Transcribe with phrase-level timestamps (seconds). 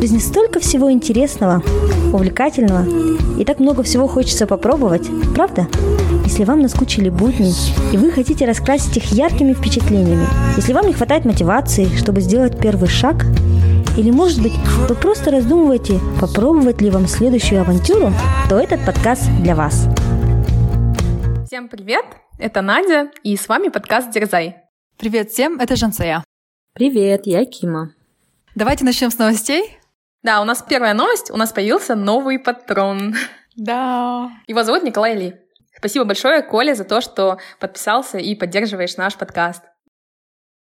[0.00, 1.62] В жизни столько всего интересного,
[2.14, 2.86] увлекательного,
[3.38, 5.68] и так много всего хочется попробовать, правда?
[6.24, 7.52] Если вам наскучили будни,
[7.92, 10.26] и вы хотите раскрасить их яркими впечатлениями,
[10.56, 13.26] если вам не хватает мотивации, чтобы сделать первый шаг,
[13.98, 14.54] или, может быть,
[14.88, 18.10] вы просто раздумываете, попробовать ли вам следующую авантюру,
[18.48, 19.86] то этот подкаст для вас.
[21.44, 22.06] Всем привет!
[22.38, 24.56] Это Надя, и с вами подкаст «Дерзай».
[24.96, 26.24] Привет всем, это Жансая.
[26.72, 27.92] Привет, я Кима.
[28.54, 29.76] Давайте начнем с новостей.
[30.22, 31.30] Да, у нас первая новость.
[31.30, 33.14] У нас появился новый патрон.
[33.56, 34.30] Да.
[34.46, 35.36] Его зовут Николай Ли.
[35.76, 39.62] Спасибо большое, Коля, за то, что подписался и поддерживаешь наш подкаст.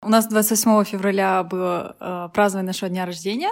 [0.03, 3.51] У нас 28 февраля было э, празднование нашего дня рождения.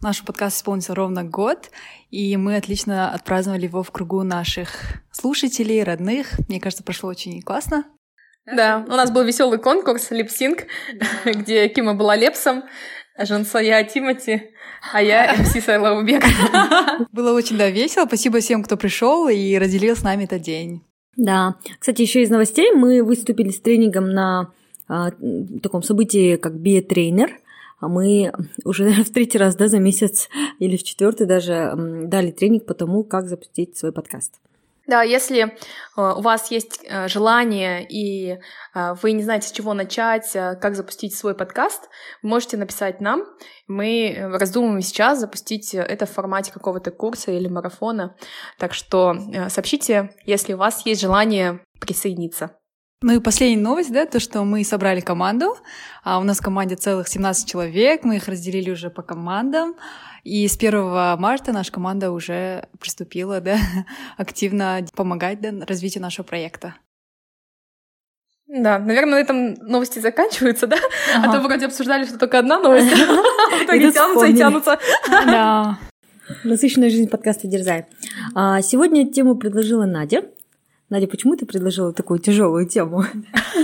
[0.00, 1.70] Наш подкаст исполнился ровно год,
[2.10, 4.70] и мы отлично отпраздновали его в кругу наших
[5.12, 6.38] слушателей, родных.
[6.48, 7.84] Мне кажется, прошло очень классно.
[8.46, 10.66] Да, у нас был веселый конкурс липсинг,
[11.24, 12.64] где Кима была лепсом,
[13.18, 14.50] Жансая Тимати,
[14.92, 16.22] а я МС Сайлаубек.
[17.12, 18.06] Было очень да, весело.
[18.06, 20.82] Спасибо всем, кто пришел и разделил с нами этот день.
[21.16, 21.56] Да.
[21.78, 24.52] Кстати, еще из новостей мы выступили с тренингом на
[24.88, 25.10] а,
[25.62, 27.38] таком событии, как биотрейнер.
[27.80, 28.32] А мы
[28.64, 32.74] уже наверное, в третий раз да, за месяц или в четвертый даже дали тренинг по
[32.74, 34.34] тому, как запустить свой подкаст.
[34.86, 35.48] Да, если э,
[35.96, 38.38] у вас есть э, желание и
[38.74, 41.88] э, вы не знаете, с чего начать, как запустить свой подкаст,
[42.22, 43.24] можете написать нам.
[43.68, 48.16] Мы раздумываем сейчас запустить это в формате какого-то курса или марафона.
[48.58, 49.14] Так что
[49.48, 52.56] сообщите, если у вас есть желание присоединиться.
[53.02, 55.56] Ну и последняя новость, да, то, что мы собрали команду.
[56.04, 59.74] А у нас в команде целых 17 человек, мы их разделили уже по командам.
[60.22, 63.56] И с 1 марта наша команда уже приступила да,
[64.16, 66.76] активно помогать да, развитию нашего проекта.
[68.46, 70.76] Да, наверное, на этом новости заканчиваются, да?
[71.16, 71.28] Ага.
[71.28, 72.92] А то вроде обсуждали, что только одна новость.
[72.92, 74.78] В итоге тянутся и тянутся.
[75.08, 75.78] Да.
[76.44, 77.86] Насыщенная жизнь подкаста «Дерзай».
[78.34, 80.24] А, сегодня тему предложила Надя.
[80.92, 83.02] Надя, почему ты предложила такую тяжелую тему?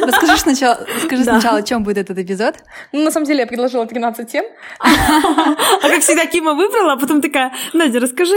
[0.03, 1.33] Расскажи сначала, скажи да.
[1.33, 2.55] сначала, о чем будет этот эпизод.
[2.91, 4.47] Ну, на самом деле, я предложила 13 тем.
[4.81, 8.34] А как всегда, Кима выбрала, а потом такая, Надя, расскажи.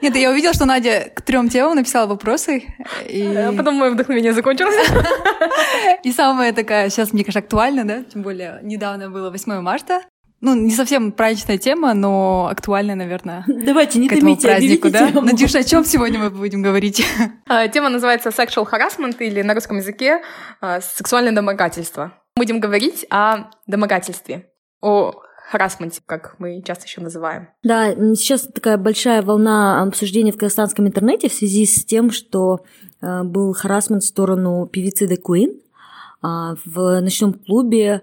[0.00, 2.62] Нет, я увидела, что Надя к трем темам написала вопросы.
[3.08, 3.26] И...
[3.26, 4.76] А потом мое вдохновение закончилось.
[6.04, 8.04] И самая такая, сейчас, мне кажется, актуальна, да?
[8.04, 10.02] Тем более, недавно было 8 марта
[10.42, 13.44] ну, не совсем праздничная тема, но актуальная, наверное.
[13.46, 15.08] Давайте, не к этому томите, празднику, да?
[15.08, 15.20] Тему.
[15.20, 17.04] Надюша, о чем сегодня мы будем говорить?
[17.46, 20.22] А, тема называется sexual harassment или на русском языке
[20.60, 22.14] а, сексуальное домогательство.
[22.36, 24.46] Будем говорить о домогательстве,
[24.80, 25.12] о
[25.50, 27.48] харасменте, как мы часто еще называем.
[27.62, 32.60] Да, сейчас такая большая волна обсуждения в казахстанском интернете в связи с тем, что
[33.02, 35.60] а, был харасмент в сторону певицы The Queen.
[36.22, 38.02] В ночном клубе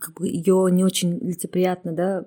[0.00, 2.24] как бы ее не очень лицеприятно, да,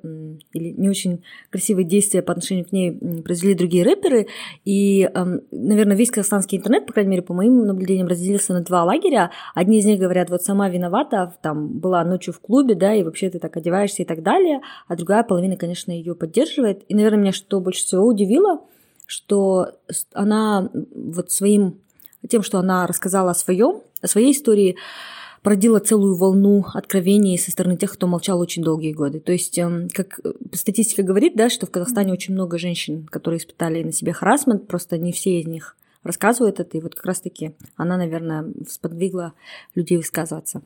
[0.54, 2.92] или не очень красивые действия по отношению к ней
[3.22, 4.28] произвели другие рэперы.
[4.66, 5.10] И,
[5.52, 9.32] наверное, весь казахстанский интернет, по крайней мере, по моим наблюдениям, разделился на два лагеря.
[9.54, 13.30] Одни из них говорят, вот сама виновата, там была ночью в клубе, да, и вообще
[13.30, 14.62] ты так одеваешься и так далее.
[14.88, 16.84] А другая половина, конечно, ее поддерживает.
[16.88, 18.62] И, наверное, меня что больше всего удивило,
[19.06, 19.72] что
[20.14, 21.80] она вот своим
[22.28, 24.76] тем, что она рассказала о своем, о своей истории,
[25.42, 29.20] породила целую волну откровений со стороны тех, кто молчал очень долгие годы.
[29.20, 33.40] То есть, эм, как э, статистика говорит, да, что в Казахстане очень много женщин, которые
[33.40, 37.56] испытали на себе харасмент, просто не все из них рассказывают это, и вот как раз-таки
[37.76, 39.34] она, наверное, сподвигла
[39.76, 40.62] людей высказываться.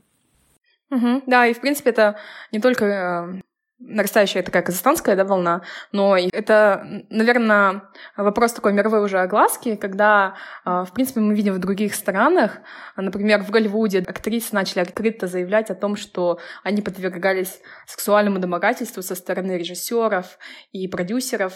[0.92, 2.18] Угу, да, и в принципе это
[2.52, 3.42] не только э,
[3.82, 5.62] нарастающая такая казахстанская да, волна,
[5.92, 7.84] но это, наверное,
[8.16, 12.60] вопрос такой мировой уже огласки, когда, а, в принципе, мы видим в других странах,
[12.96, 19.16] например, в Голливуде актрисы начали открыто заявлять о том, что они подвергались сексуальному домогательству со
[19.16, 20.38] стороны режиссеров
[20.72, 21.54] и продюсеров,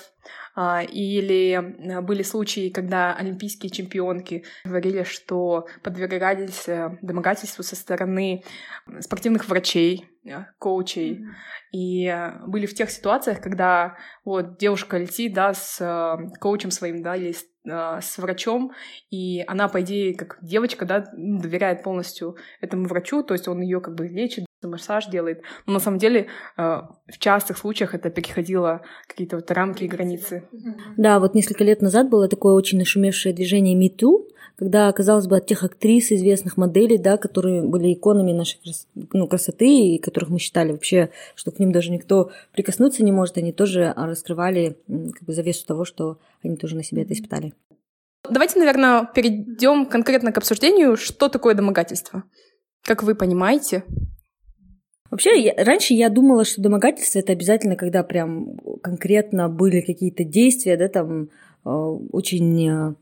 [0.58, 8.44] или были случаи, когда олимпийские чемпионки говорили, что подвергались э, домогательству со стороны
[9.00, 11.20] спортивных врачей, э, коучей.
[11.20, 11.32] Mm-hmm.
[11.74, 17.16] И э, были в тех ситуациях, когда вот девушка летит, да, с коучем своим, да,
[17.16, 18.74] или с с врачом,
[19.10, 23.82] и она, по идее, как девочка, да, доверяет полностью этому врачу, то есть он ее
[23.82, 25.42] как бы лечит, массаж делает.
[25.66, 26.28] Но на самом деле
[26.58, 30.44] э, в частых случаях это переходило какие-то вот рамки и границы.
[30.98, 34.28] Да, вот несколько лет назад было такое очень нашумевшее движение МИТУ,
[34.58, 38.60] когда, казалось бы, от тех актрис, известных моделей, да, которые были иконами нашей
[39.12, 43.38] ну, красоты, и которых мы считали вообще, что к ним даже никто прикоснуться не может,
[43.38, 47.54] они тоже раскрывали как бы, завесу того, что они тоже на себе это испытали.
[48.30, 52.24] Давайте, наверное, перейдем конкретно к обсуждению, что такое домогательство.
[52.84, 53.84] Как вы понимаете?
[55.16, 60.76] Вообще, я, раньше я думала, что домогательство это обязательно, когда прям конкретно были какие-то действия,
[60.76, 61.30] да, там
[61.64, 62.96] э, очень э,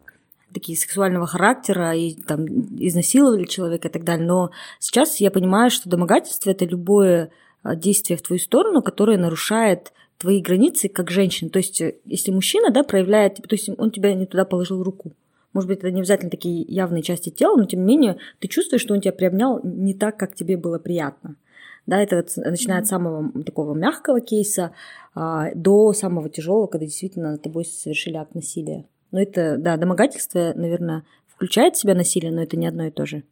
[0.54, 2.46] такие сексуального характера и там
[2.78, 4.28] изнасиловали человека и так далее.
[4.28, 7.32] Но сейчас я понимаю, что домогательство это любое
[7.64, 11.50] э, действие в твою сторону, которое нарушает твои границы как женщина.
[11.50, 15.14] То есть, если мужчина, да, проявляет, то есть он тебя не туда положил руку.
[15.54, 18.84] Может быть, это не обязательно такие явные части тела, но тем не менее ты чувствуешь,
[18.84, 21.38] что он тебя приобнял не так, как тебе было приятно.
[21.86, 24.74] Да, это вот начиная от самого такого мягкого кейса
[25.16, 28.86] а, до самого тяжелого, когда действительно над тобой совершили акт насилия.
[29.12, 33.06] Но это, да, домогательство, наверное, включает в себя насилие, но это не одно и то
[33.06, 33.24] же.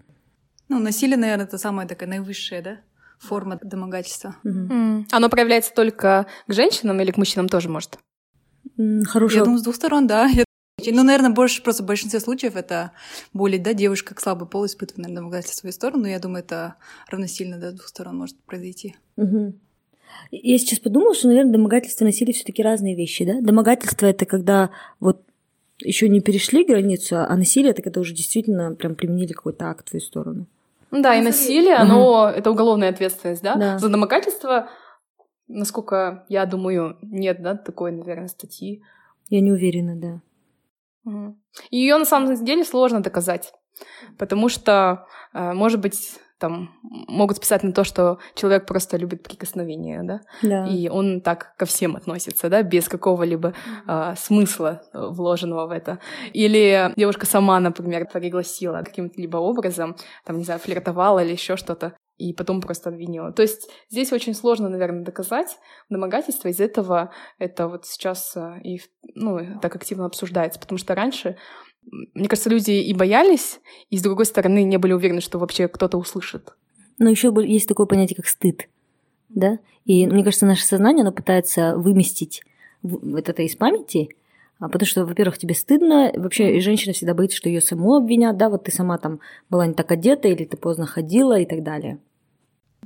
[0.70, 2.78] Ну, насилие, наверное, это самая такая наивысшая, да,
[3.20, 4.36] форма домогательства.
[4.44, 4.54] Угу.
[4.54, 5.06] Mm.
[5.12, 7.98] Оно проявляется только к женщинам или к мужчинам тоже может?
[9.06, 9.38] Хорошо.
[9.38, 10.30] Я думаю, с двух сторон, да.
[10.90, 12.92] Ну, наверное, больше просто в большинстве случаев это
[13.34, 16.44] более, да, девушка как слабый пол испытывает, наверное, домогательство в свою сторону, но я думаю,
[16.44, 16.76] это
[17.10, 18.96] равносильно, да, с двух сторон может произойти.
[19.18, 19.54] Угу.
[20.32, 23.42] Я сейчас подумала, что, наверное, домогательство и насилие все таки разные вещи, да?
[23.42, 24.70] Домогательство— это когда
[25.00, 25.24] вот
[25.80, 29.90] еще не перешли границу, а насилие— это когда уже действительно прям применили какой-то акт в
[29.92, 30.46] твою сторону.
[30.92, 31.82] Да, и насилие, угу.
[31.82, 33.56] оно— это уголовная ответственность, да?
[33.56, 33.80] да?
[33.80, 34.70] За домогательство,
[35.48, 38.84] насколько я думаю, нет, да, такой, наверное, статьи.
[39.30, 40.22] Я не уверена, да.
[41.70, 43.54] И ее на самом деле сложно доказать,
[44.18, 50.02] потому что, э, может быть, там могут списать на то, что человек просто любит прикосновения,
[50.04, 50.68] да, да.
[50.68, 53.54] и он так ко всем относится, да, без какого-либо
[53.88, 56.00] э, смысла вложенного в это.
[56.34, 59.96] Или девушка сама, например, пригласила каким-то либо образом,
[60.26, 63.32] там, не знаю, флиртовала или еще что-то, и потом просто обвинила.
[63.32, 65.58] То есть здесь очень сложно, наверное, доказать
[65.90, 66.48] домогательство.
[66.48, 68.82] Из этого это вот сейчас э, и
[69.16, 71.38] ну, так активно обсуждается, потому что раньше,
[72.14, 73.60] мне кажется, люди и боялись,
[73.90, 76.54] и с другой стороны не были уверены, что вообще кто-то услышит.
[77.00, 78.70] Но еще есть такое понятие, как стыд,
[79.30, 79.58] да?
[79.86, 82.44] И мне кажется, наше сознание, оно пытается выместить
[82.84, 84.10] вот это из памяти,
[84.62, 88.38] а потому что, во-первых, тебе стыдно, вообще и женщина всегда боится, что ее саму обвинят,
[88.38, 89.20] да, вот ты сама там
[89.50, 92.00] была не так одета, или ты поздно ходила и так далее.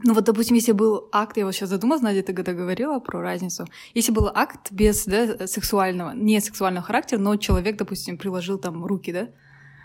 [0.04, 3.22] Ну вот, допустим, если был акт, я вот сейчас задумалась, Надя, ты когда говорила про
[3.22, 3.66] разницу.
[3.94, 9.14] Если был акт без да, сексуального, не сексуального характера, но человек, допустим, приложил там руки,
[9.14, 9.30] да,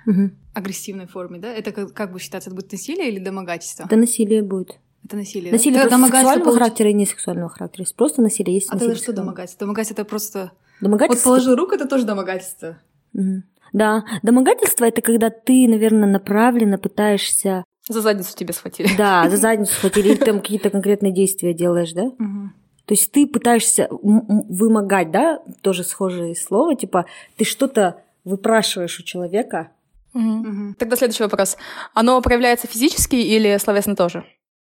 [0.07, 0.31] угу.
[0.53, 3.85] агрессивной форме, да, это как, как бы считаться, это будет насилие или домогательство?
[3.85, 4.81] Это насилие будет.
[5.05, 5.53] Это насилие.
[5.53, 5.99] Насилие да?
[5.99, 6.55] сексуального получ...
[6.55, 7.83] характера и не сексуального характера.
[7.83, 8.93] Есть просто насилие, есть а насилие.
[8.93, 9.65] А тогда что домогательство?
[9.65, 10.53] Домогательство это просто...
[10.81, 11.31] Домогательство...
[11.31, 12.79] Вот положил руку, это тоже домогательство.
[13.15, 13.43] Угу.
[13.73, 18.89] Да, домогательство это когда ты, наверное, направленно пытаешься за задницу тебе схватили.
[18.97, 22.05] Да, за задницу схватили, или там какие-то конкретные действия делаешь, да?
[22.05, 22.51] Угу.
[22.87, 27.07] То есть ты пытаешься вымогать, да, тоже схожее слово, типа
[27.37, 29.71] ты что-то выпрашиваешь у человека.
[30.15, 30.23] Угу.
[30.23, 30.75] Угу.
[30.79, 31.57] Тогда следующий вопрос.
[31.95, 34.25] Оно проявляется физически или словесно тоже?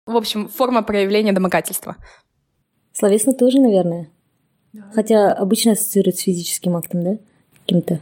[0.05, 1.95] В общем, форма проявления домогательства.
[2.93, 4.09] Словесно тоже, наверное.
[4.73, 4.83] Да.
[4.93, 7.17] Хотя обычно ассоциируют с физическим актом, да?
[7.61, 7.99] Каким-то.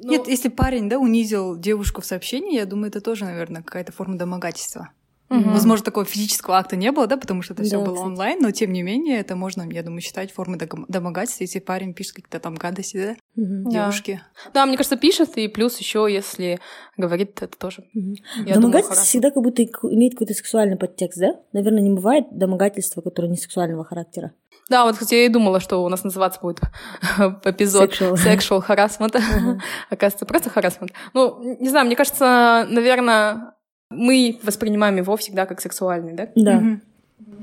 [0.00, 0.10] Ну...
[0.10, 4.16] Нет, если парень, да, унизил девушку в сообщении, я думаю, это тоже, наверное, какая-то форма
[4.16, 4.90] домогательства.
[5.30, 5.50] Угу.
[5.50, 8.06] Возможно, такого физического акта не было, да, потому что это да, все было кстати.
[8.06, 10.58] онлайн, но тем не менее это можно, я думаю, считать формой
[10.88, 13.70] домогательства, если парень пишет какие-то там гадости, да, угу.
[13.70, 14.22] девушке.
[14.46, 14.50] Да.
[14.54, 16.58] да, мне кажется, пишет, и плюс еще, если
[16.96, 17.84] говорит, это тоже.
[17.94, 18.16] Угу.
[18.46, 21.40] Домогательство думаю, всегда как будто имеет какой-то сексуальный подтекст, да?
[21.52, 24.32] Наверное, не бывает домогательства, которое не сексуального характера.
[24.68, 26.60] Да, вот, кстати, я и думала, что у нас называться будет
[27.44, 29.18] эпизод sexual, harassment.
[29.90, 30.92] Оказывается, просто harassment.
[31.14, 33.54] Ну, не знаю, мне кажется, наверное,
[33.90, 36.28] мы воспринимаем его всегда как сексуальный, да?
[36.34, 36.58] Да.
[36.58, 36.80] Угу.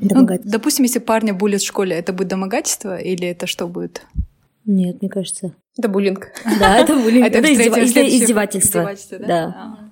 [0.02, 4.06] Ну, допустим, если парня булят в школе, это будет домогательство или это что будет?
[4.66, 5.54] Нет, мне кажется.
[5.78, 6.32] Это буллинг.
[6.60, 7.28] Да, это буллинг.
[7.30, 8.92] Это издевательство.
[9.20, 9.92] Да.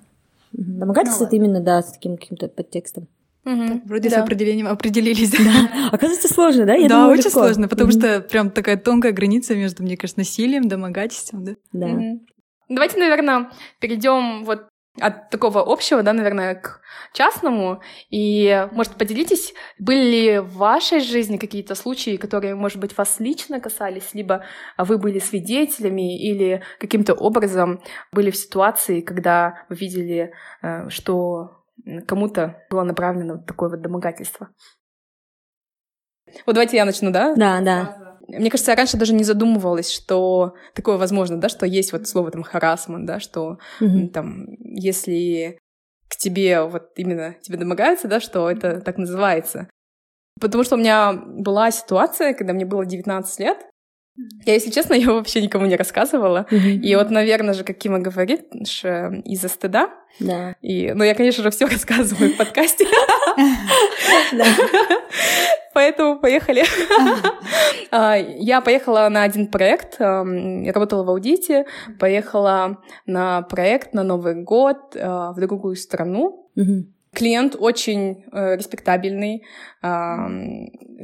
[0.52, 3.08] Домогательство это именно, да, с таким каким-то подтекстом.
[3.44, 3.82] Угу.
[3.86, 4.16] Вроде да.
[4.16, 5.30] с определением определились.
[5.32, 5.88] Да.
[5.92, 6.74] Оказывается, сложно, да?
[6.74, 7.40] Я да, думала, очень легко.
[7.40, 7.98] сложно, потому угу.
[7.98, 11.52] что прям такая тонкая граница между, мне кажется, насилием, домогательством, да?
[11.72, 11.86] Да.
[11.86, 12.20] Угу.
[12.70, 14.68] Давайте, наверное, перейдем вот
[15.00, 16.80] от такого общего, да, наверное, к
[17.12, 17.82] частному.
[18.10, 23.60] И, может, поделитесь, были ли в вашей жизни какие-то случаи, которые, может быть, вас лично
[23.60, 24.44] касались, либо
[24.78, 27.82] вы были свидетелями или каким-то образом
[28.12, 30.32] были в ситуации, когда вы видели,
[30.62, 31.64] э, что
[32.06, 34.48] кому-то было направлено такое вот домогательство.
[36.46, 37.34] Вот давайте я начну, да?
[37.34, 38.13] Да, да.
[38.28, 42.30] Мне кажется, я раньше даже не задумывалась, что такое возможно, да, что есть вот слово
[42.30, 45.58] там харасман, да, что mm там, если
[46.08, 49.68] к тебе вот именно тебе домогаются, да, что это так называется.
[50.40, 53.58] Потому что у меня была ситуация, когда мне было 19 лет,
[54.46, 56.46] Я, если честно, я вообще никому не рассказывала.
[56.50, 59.90] И вот, наверное же, как Кима говорит, из-за стыда.
[60.20, 60.54] Да.
[60.62, 62.86] И, ну, я, конечно же, все рассказываю в подкасте.
[65.74, 66.64] Поэтому поехали.
[67.90, 71.66] А, я поехала на один проект, работала в аудите,
[71.98, 76.48] поехала на проект на Новый год а, в другую страну.
[77.14, 79.44] Клиент очень э, респектабельный,
[79.82, 80.16] э,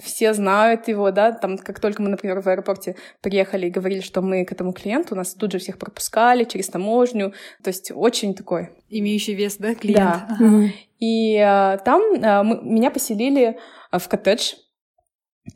[0.02, 4.21] все знают его, да, там, как только мы, например, в аэропорте приехали и говорили, что
[4.23, 8.71] мы к этому клиенту, нас тут же всех пропускали через таможню, то есть очень такой...
[8.88, 10.00] Имеющий вес, да, клиент?
[10.00, 10.26] Да.
[10.31, 10.71] Ага.
[10.99, 13.59] И э, там э, мы, меня поселили
[13.93, 14.55] в коттедж,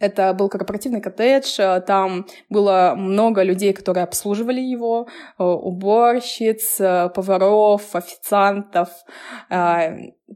[0.00, 5.08] это был корпоративный коттедж, э, там было много людей, которые обслуживали его,
[5.38, 8.88] э, уборщиц, э, поваров, официантов.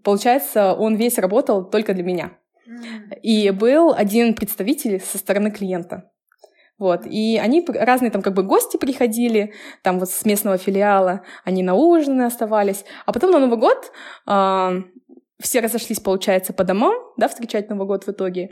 [0.04, 2.30] Получается, он весь работал только для меня.
[3.22, 6.10] И был один представитель со стороны клиента.
[6.78, 11.64] Вот, и они разные там как бы гости приходили, там вот с местного филиала, они
[11.64, 13.90] на ужины оставались, а потом на Новый год
[15.40, 18.50] все разошлись, получается, по домам, да, встречать Новый год в итоге.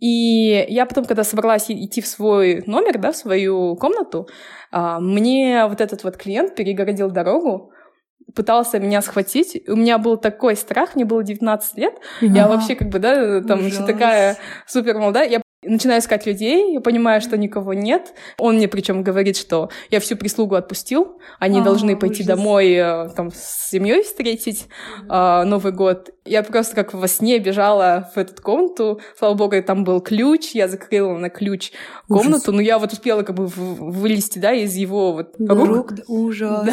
[0.00, 4.28] И я потом, когда собралась идти в свой номер, да, в свою комнату,
[4.70, 7.72] а, мне вот этот вот клиент перегородил дорогу,
[8.34, 9.62] пытался меня схватить.
[9.68, 11.94] У меня был такой страх, мне было 19 лет.
[12.20, 15.28] Я вообще как бы, да, там еще такая супер молодая.
[15.28, 18.14] Я Начинаю искать людей, я понимаю, что никого нет.
[18.38, 22.26] Он мне причем говорит, что я всю прислугу отпустил, они а, должны пойти ужас.
[22.26, 24.66] домой э, там, с семьей встретить
[25.08, 26.10] mm Новый год.
[26.24, 29.00] Я просто как во сне бежала в эту комнату.
[29.18, 31.72] Слава богу, там был ключ, я закрыла на ключ
[32.08, 32.54] комнату, ужас.
[32.54, 35.68] но я вот успела как бы вылезти, да, из его вот рук.
[35.68, 36.64] рук ужас.
[36.64, 36.72] Да.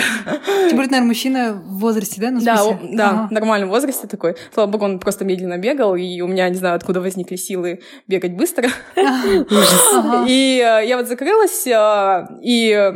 [0.68, 2.32] Тем более, наверное, мужчина в возрасте, да?
[2.32, 3.28] Ну, да, о, да, ага.
[3.28, 4.36] в нормальном возрасте такой.
[4.54, 8.36] Слава богу, он просто медленно бегал, и у меня, не знаю, откуда возникли силы бегать
[8.36, 8.70] быстро.
[10.28, 12.92] И э, я вот закрылась, э, и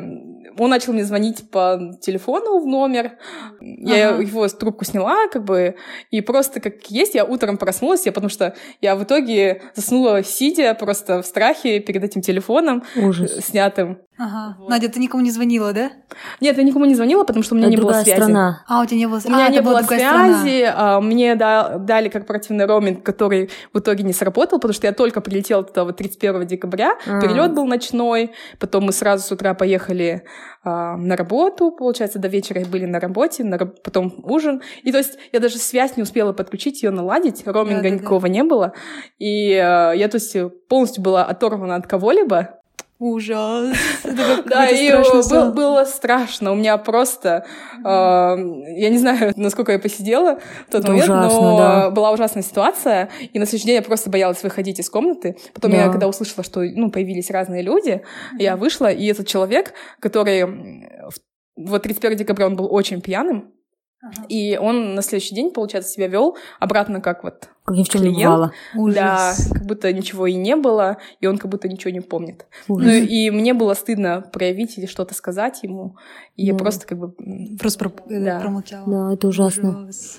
[0.57, 3.17] он начал мне звонить по телефону в номер.
[3.59, 4.21] Я ага.
[4.21, 5.75] его трубку сняла, как бы,
[6.11, 10.73] и просто как есть, я утром проснулась, я, потому что я в итоге заснула сидя
[10.73, 13.45] просто в страхе перед этим телефоном Ужас.
[13.45, 13.99] снятым.
[14.17, 14.55] Ага.
[14.59, 14.69] Вот.
[14.69, 15.91] Надя, ты никому не звонила, да?
[16.39, 18.15] Нет, я никому не звонила, потому что у меня Это не было связи.
[18.15, 18.63] Страна.
[18.67, 19.33] А, у тебя не было связи.
[19.33, 20.73] У меня а, не было связи.
[20.73, 25.19] А, мне да, дали корпоративный роуминг, который в итоге не сработал, потому что я только
[25.19, 26.97] прилетела туда вот 31 декабря.
[27.05, 27.19] А.
[27.19, 28.31] Перелет был ночной.
[28.57, 30.23] Потом мы сразу с утра поехали
[30.63, 34.61] а, на работу, получается, до вечера были на работе, на, потом ужин.
[34.83, 38.21] И то есть я даже связь не успела подключить, ее наладить, роуминга да, да, никакого
[38.21, 38.29] да.
[38.29, 38.73] не было.
[39.19, 40.35] И а, я, то есть,
[40.69, 42.61] полностью была оторвана от кого-либо.
[42.99, 43.75] Ужас.
[44.45, 46.51] Да, и было, было страшно.
[46.51, 47.45] У меня просто,
[47.77, 51.89] э, я не знаю, насколько я посидела в тот момент, ужасно, но да.
[51.89, 53.09] была ужасная ситуация.
[53.33, 55.35] И на следующий день я просто боялась выходить из комнаты.
[55.53, 55.77] Потом да.
[55.77, 58.01] я, когда услышала, что ну, появились разные люди,
[58.37, 60.45] я вышла, и этот человек, который
[61.57, 63.51] вот 31 декабря он был очень пьяным,
[64.29, 68.03] и он на следующий день, получается, себя вел обратно как вот как ни в чем
[68.03, 68.51] не бывало.
[68.75, 72.45] Да, как будто ничего и не было, и он как будто ничего не помнит.
[72.67, 72.85] Ужас.
[72.85, 75.95] Ну и мне было стыдно проявить или что-то сказать ему,
[76.35, 76.51] и да.
[76.51, 77.13] я просто как бы...
[77.57, 77.91] Просто про...
[78.07, 78.39] Э, да.
[78.39, 78.85] промолчала.
[78.87, 79.83] Да, это ужасно.
[79.83, 80.17] Ужас.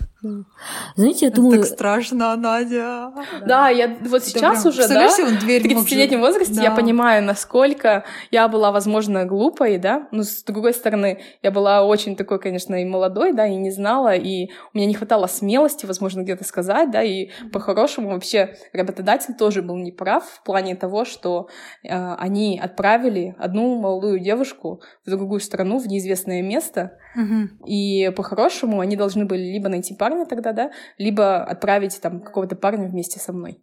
[0.97, 1.61] Знаете, я это думаю...
[1.61, 3.13] так страшно, Надя.
[3.41, 4.73] Да, да я вот это сейчас прям...
[4.73, 6.63] уже, да, в 30-летнем возрасте да.
[6.63, 12.17] я понимаю, насколько я была, возможно, глупой, да, но с другой стороны, я была очень
[12.17, 16.23] такой, конечно, и молодой, да, и не знала, и у меня не хватало смелости, возможно,
[16.23, 21.49] где-то сказать, да, и по-хорошему вообще работодатель тоже был неправ в плане того, что
[21.83, 27.67] э, они отправили одну молодую девушку в другую страну, в неизвестное место, угу.
[27.67, 32.89] и по-хорошему они должны были либо найти парня тогда, да, либо отправить там какого-то парня
[32.89, 33.63] вместе со мной.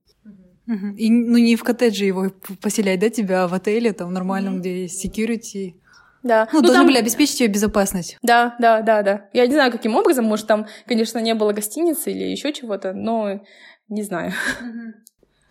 [0.68, 0.96] Угу.
[0.98, 4.60] И ну не в коттедже его поселять, да, тебя, а в отеле, там нормальном, mm
[4.60, 5.76] где есть security.
[6.24, 6.48] Да.
[6.52, 6.88] Ну, ну должны там...
[6.88, 8.18] были обеспечить ее безопасность.
[8.22, 9.30] Да, да, да, да.
[9.34, 13.42] Я не знаю, каким образом, может, там, конечно, не было гостиницы или еще чего-то, но
[13.90, 14.32] не знаю.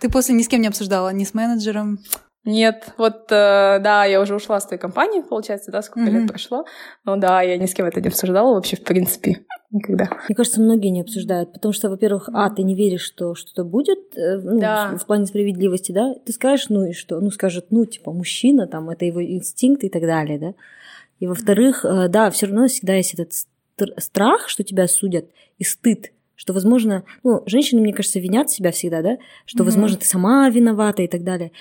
[0.00, 1.98] Ты после ни с кем не обсуждала, ни с менеджером?
[2.44, 6.20] Нет, вот, э, да, я уже ушла с той компании, получается, да, сколько mm-hmm.
[6.20, 6.64] лет прошло.
[7.04, 10.08] Но да, я ни с кем это не обсуждала вообще, в принципе, никогда.
[10.28, 14.16] Мне кажется, многие не обсуждают, потому что, во-первых, а, ты не веришь, что что-то будет,
[14.16, 14.90] э, ну, да.
[14.92, 17.20] в, в плане справедливости, да, ты скажешь, ну и что?
[17.20, 20.54] Ну, скажет, ну, типа, мужчина, там, это его инстинкт и так далее, да.
[21.20, 23.32] И, во-вторых, э, да, все равно всегда есть этот
[23.98, 25.26] страх, что тебя судят,
[25.58, 29.66] и стыд, что, возможно, ну, женщины, мне кажется, винят себя всегда, да, что, mm-hmm.
[29.66, 31.52] возможно, ты сама виновата и так далее.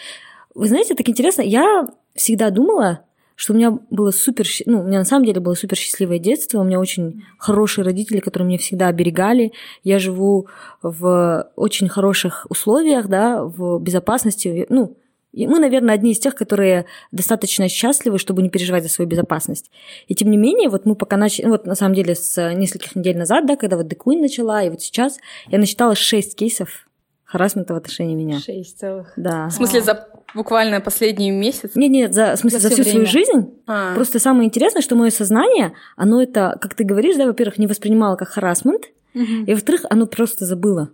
[0.53, 3.05] Вы знаете, так интересно, я всегда думала,
[3.35, 6.59] что у меня было супер, ну, у меня на самом деле было супер счастливое детство,
[6.59, 9.53] у меня очень хорошие родители, которые меня всегда оберегали,
[9.83, 10.47] я живу
[10.83, 14.95] в очень хороших условиях, да, в безопасности, ну,
[15.33, 19.71] И мы, наверное, одни из тех, которые достаточно счастливы, чтобы не переживать за свою безопасность.
[20.07, 23.17] И тем не менее, вот мы пока начали, вот на самом деле с нескольких недель
[23.17, 26.87] назад, да, когда вот Queen начала, и вот сейчас я насчитала шесть кейсов
[27.31, 28.39] харасмента в отношении меня.
[28.39, 29.13] Шесть целых.
[29.15, 29.47] Да.
[29.47, 31.71] В смысле, за буквально последний месяц?
[31.75, 33.11] Нет, нет, за, в смысле, за, За всю всё свою время.
[33.25, 33.49] жизнь.
[33.67, 33.95] А.
[33.95, 38.15] Просто самое интересное, что мое сознание, оно это, как ты говоришь, да, во-первых, не воспринимало
[38.17, 38.83] как харасмент,
[39.13, 39.45] Мгм.
[39.45, 40.89] и во-вторых, оно просто забыло.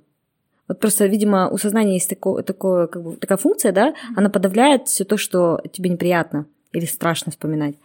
[0.68, 4.88] Вот просто, видимо, у сознания есть такое, такое, как бы, такая функция, да, она подавляет
[4.88, 7.76] все то, что тебе неприятно или страшно вспоминать.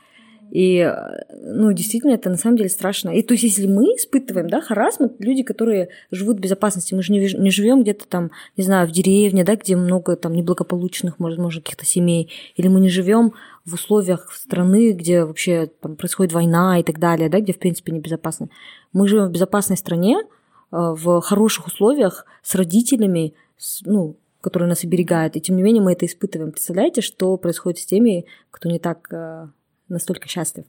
[0.52, 3.08] И, э, ну, действительно, это на самом деле страшно.
[3.08, 7.14] И то есть, если мы испытываем, да, харасмент, люди, которые живут в безопасности, мы же
[7.14, 11.38] не, не живем где-то там, не знаю, в деревне, да, где много там неблагополучных, может,
[11.38, 13.32] может, каких-то семей, или мы не живем
[13.64, 17.90] в условиях страны, где вообще там, происходит война и так далее, да, где, в принципе,
[17.92, 18.50] небезопасно.
[18.92, 20.24] Мы живем в безопасной стране, э,
[20.70, 25.92] в хороших условиях, с родителями, с- ну, которые нас оберегают, и тем не менее мы
[25.92, 26.52] это испытываем.
[26.52, 29.46] Представляете, что происходит с теми, кто не так э,
[29.92, 30.64] настолько счастлив?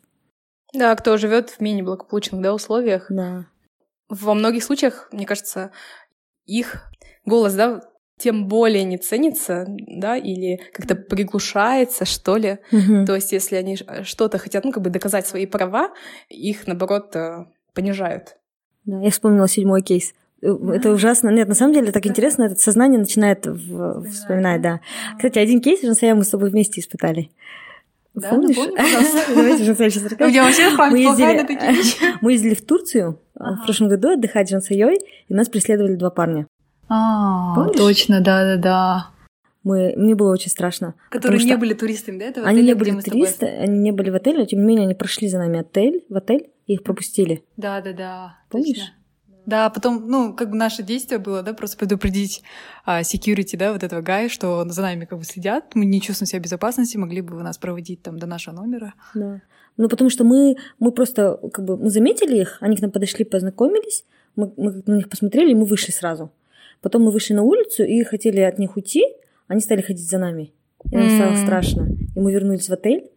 [0.73, 3.05] Да, кто живет в менее благополучных да, условиях.
[3.09, 3.45] Да.
[4.09, 5.71] Во многих случаях, мне кажется,
[6.45, 6.91] их
[7.25, 7.81] голос, да,
[8.19, 12.59] тем более не ценится, да, или как-то приглушается, что ли.
[12.71, 13.05] Мгм.
[13.05, 15.89] То есть, если они ш- что-то хотят, ну, как бы доказать свои права,
[16.29, 18.37] их, наоборот, э, понижают.
[18.85, 20.13] Да, я вспомнила седьмой кейс.
[20.41, 21.29] Э, Это ужасно.
[21.29, 24.79] Нет, на самом деле так интересно, это сознание начинает в- вспоминать, да.
[25.15, 27.31] Кстати, один кейс, Жансая, мы с тобой вместе испытали.
[28.13, 28.55] Да, Помнишь?
[28.57, 29.19] напомни, пожалуйста.
[29.35, 30.31] Давайте, Жансая, сейчас У расскажем.
[30.33, 31.95] меня вообще Мы на ездили, такие вещи.
[32.21, 36.11] мы ездили в Турцию а, в прошлом году отдыхать с Жансаей, и нас преследовали два
[36.11, 36.45] парня.
[36.89, 37.77] А, Помнишь?
[37.77, 39.07] точно, да-да-да.
[39.63, 40.93] Мы, мне было очень страшно.
[41.09, 44.15] Которые не были туристами, да, этого Они отеля, не были туристы, они не были в
[44.15, 47.43] отеле, но тем не менее они прошли за нами отель, в отель, и их пропустили.
[47.57, 48.37] Да, да, да.
[48.49, 48.77] Помнишь?
[48.77, 48.93] точно.
[49.45, 52.43] Да, потом, ну, как бы наше действие было, да, просто предупредить
[52.85, 56.27] а, security, да, вот этого гая, что за нами как бы следят, мы не чувствуем
[56.27, 58.93] себя в безопасности, могли бы вы нас проводить там до нашего номера.
[59.13, 59.41] Да.
[59.77, 63.25] Ну, потому что мы, мы просто, как бы, мы заметили их, они к нам подошли,
[63.25, 66.31] познакомились, мы, мы на них посмотрели, и мы вышли сразу.
[66.81, 69.03] Потом мы вышли на улицу и хотели от них уйти,
[69.47, 70.53] они стали ходить за нами.
[70.91, 71.37] И нам стало М.
[71.37, 71.87] страшно.
[72.15, 73.09] И мы вернулись в отель,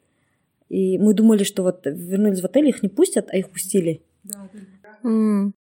[0.68, 4.02] и мы думали, что вот вернулись в отель, их не пустят, а их пустили.
[5.02, 5.54] М.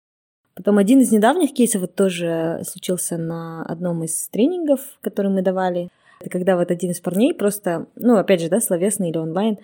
[0.56, 5.90] Потом один из недавних кейсов вот тоже случился на одном из тренингов, который мы давали.
[6.22, 9.58] Это когда вот один из парней просто, ну, опять же, да, словесный или онлайн.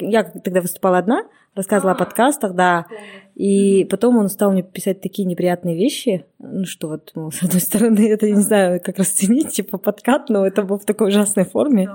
[0.00, 2.86] Я тогда выступала одна, рассказывала о подкастах, да.
[3.38, 7.60] И потом он стал мне писать такие неприятные вещи, ну, что вот, ну, с одной
[7.60, 11.44] стороны, это, я не знаю, как расценить, типа подкат, но это было в такой ужасной
[11.44, 11.88] форме.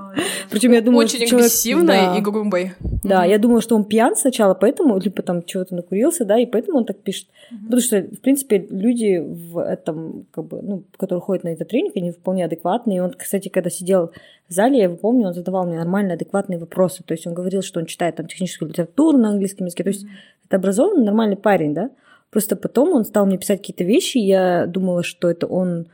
[0.49, 2.17] Причем я думала, Очень что человек- агрессивной да.
[2.17, 2.71] и грубой.
[3.03, 6.77] Да, я думала, что он пьян сначала, поэтому, либо там чего-то накурился, да, и поэтому
[6.77, 7.27] он так пишет.
[7.65, 11.97] Потому что, в принципе, люди в этом, как бы, ну, которые ходят на этот тренинг,
[11.97, 12.97] они вполне адекватные.
[12.97, 14.11] И он, кстати, когда сидел
[14.47, 17.03] в зале, я его помню, он задавал мне нормальные, адекватные вопросы.
[17.03, 19.83] То есть он говорил, что он читает там техническую литературу на английском языке.
[19.83, 20.05] То есть
[20.45, 21.89] это образованный, нормальный парень, да.
[22.29, 25.87] Просто потом он стал мне писать какие-то вещи, и я думала, что это он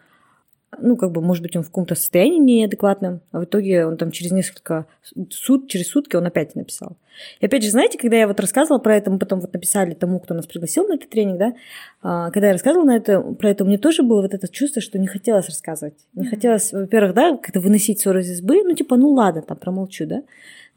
[0.77, 4.11] ну, как бы, может быть, он в каком-то состоянии неадекватном, а в итоге он там
[4.11, 4.85] через несколько
[5.31, 6.97] сут, через сутки он опять написал.
[7.41, 10.19] И опять же, знаете, когда я вот рассказывала про это, мы потом вот написали тому,
[10.19, 11.53] кто нас пригласил на этот тренинг, да,
[12.01, 14.81] а, когда я рассказывала на это, про это, у меня тоже было вот это чувство,
[14.81, 15.95] что не хотелось рассказывать.
[16.13, 20.05] Не хотелось, во-первых, да, как-то выносить ссоры из избы, ну, типа, ну, ладно, там, промолчу,
[20.05, 20.23] да.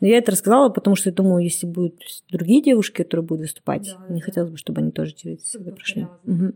[0.00, 3.84] Но я это рассказала, потому что я думаю, если будут другие девушки, которые будут выступать,
[3.84, 4.24] Да, не да.
[4.24, 6.06] хотелось бы, чтобы они тоже через это прошли.
[6.24, 6.54] повторялось.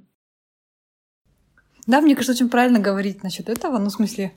[1.87, 3.79] Да, мне кажется, очень правильно говорить насчет этого.
[3.79, 4.33] Ну, в смысле,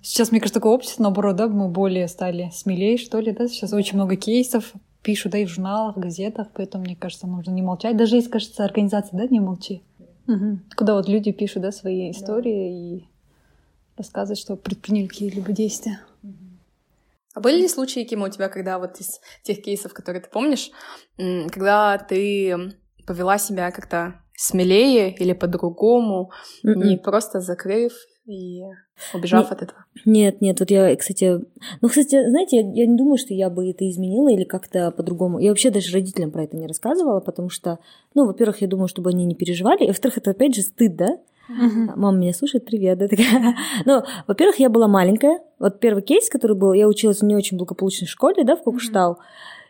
[0.00, 3.48] сейчас, мне кажется, такое общество, наоборот, да, мы более стали смелее, что ли, да.
[3.48, 7.50] Сейчас очень много кейсов пишут, да, и в журналах, в газетах, поэтому, мне кажется, нужно
[7.50, 7.96] не молчать.
[7.96, 9.82] Даже есть, кажется, организация, да, не молчи.
[10.26, 10.64] Мгм.
[10.76, 13.08] Куда вот люди пишут, да, свои истории и
[13.96, 16.00] рассказывают, что предприняли какие-либо действия.
[17.32, 20.70] А были ли случаи, Кима, у тебя, когда вот из тех кейсов, которые ты помнишь,
[21.16, 22.74] когда ты
[23.06, 26.30] повела себя как-то смелее или по-другому,
[26.62, 26.82] Мгм.
[26.88, 27.92] не просто закрыв
[28.26, 28.62] и
[29.12, 29.84] убежав Не- от этого?
[30.06, 31.40] Нет, нет, вот я, кстати...
[31.82, 35.38] Ну, кстати, знаете, я, я не думаю, что я бы это изменила или как-то по-другому.
[35.40, 37.80] Я вообще даже родителям про это не рассказывала, потому что,
[38.14, 41.18] ну, во-первых, я думаю, чтобы они не переживали, и, во-вторых, это опять же стыд, да?
[41.48, 43.56] Мама меня слушает, привет, да, такая.
[43.84, 45.40] Ну, во-первых, я была маленькая.
[45.58, 49.18] Вот первый кейс, который был, я училась в не очень благополучной школе, да, в Кукштау.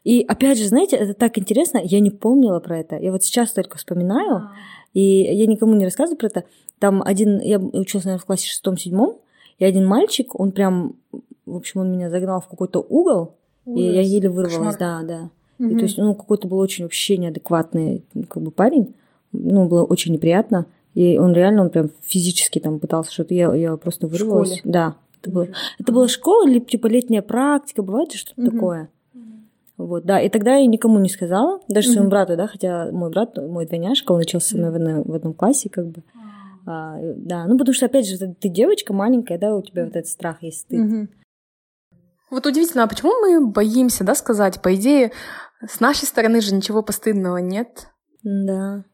[0.05, 2.97] И опять же, знаете, это так интересно, я не помнила про это.
[2.97, 4.51] Я вот сейчас только вспоминаю,
[4.95, 6.45] и я никому не рассказываю про это.
[6.79, 9.19] Там один, я училась, наверное, в классе шестом-седьмом,
[9.59, 10.97] и один мальчик, он прям,
[11.45, 13.35] в общем, он меня загнал в какой-то угол,
[13.67, 15.31] и я еле вырвалась, да, да.
[15.59, 18.95] И то есть, ну, какой-то был очень вообще неадекватный как бы парень.
[19.33, 20.65] Ну, было очень неприятно.
[20.95, 23.35] И он реально, он прям физически там пытался что-то.
[23.35, 24.57] Я, я просто вырвалась.
[24.57, 24.73] школе?
[24.73, 24.97] Да.
[25.21, 25.49] это было.
[25.79, 28.51] Это была школа или типа летняя практика, бывает что-то mm-hmm.
[28.51, 28.89] такое.
[29.87, 31.93] Вот, да, и тогда я никому не сказала, даже mm-hmm.
[31.93, 35.05] своему брату, да, хотя мой брат, мой двойняшка, он учился mm-hmm.
[35.05, 36.03] в, в одном классе, как бы.
[36.67, 40.09] А, да, ну потому что, опять же, ты девочка маленькая, да, у тебя вот этот
[40.09, 40.81] страх есть, стыд.
[40.81, 41.09] Mm-hmm.
[42.31, 44.61] Вот удивительно, а почему мы боимся, да, сказать?
[44.61, 45.13] По идее,
[45.67, 47.89] с нашей стороны же ничего постыдного нет.
[48.23, 48.85] Да.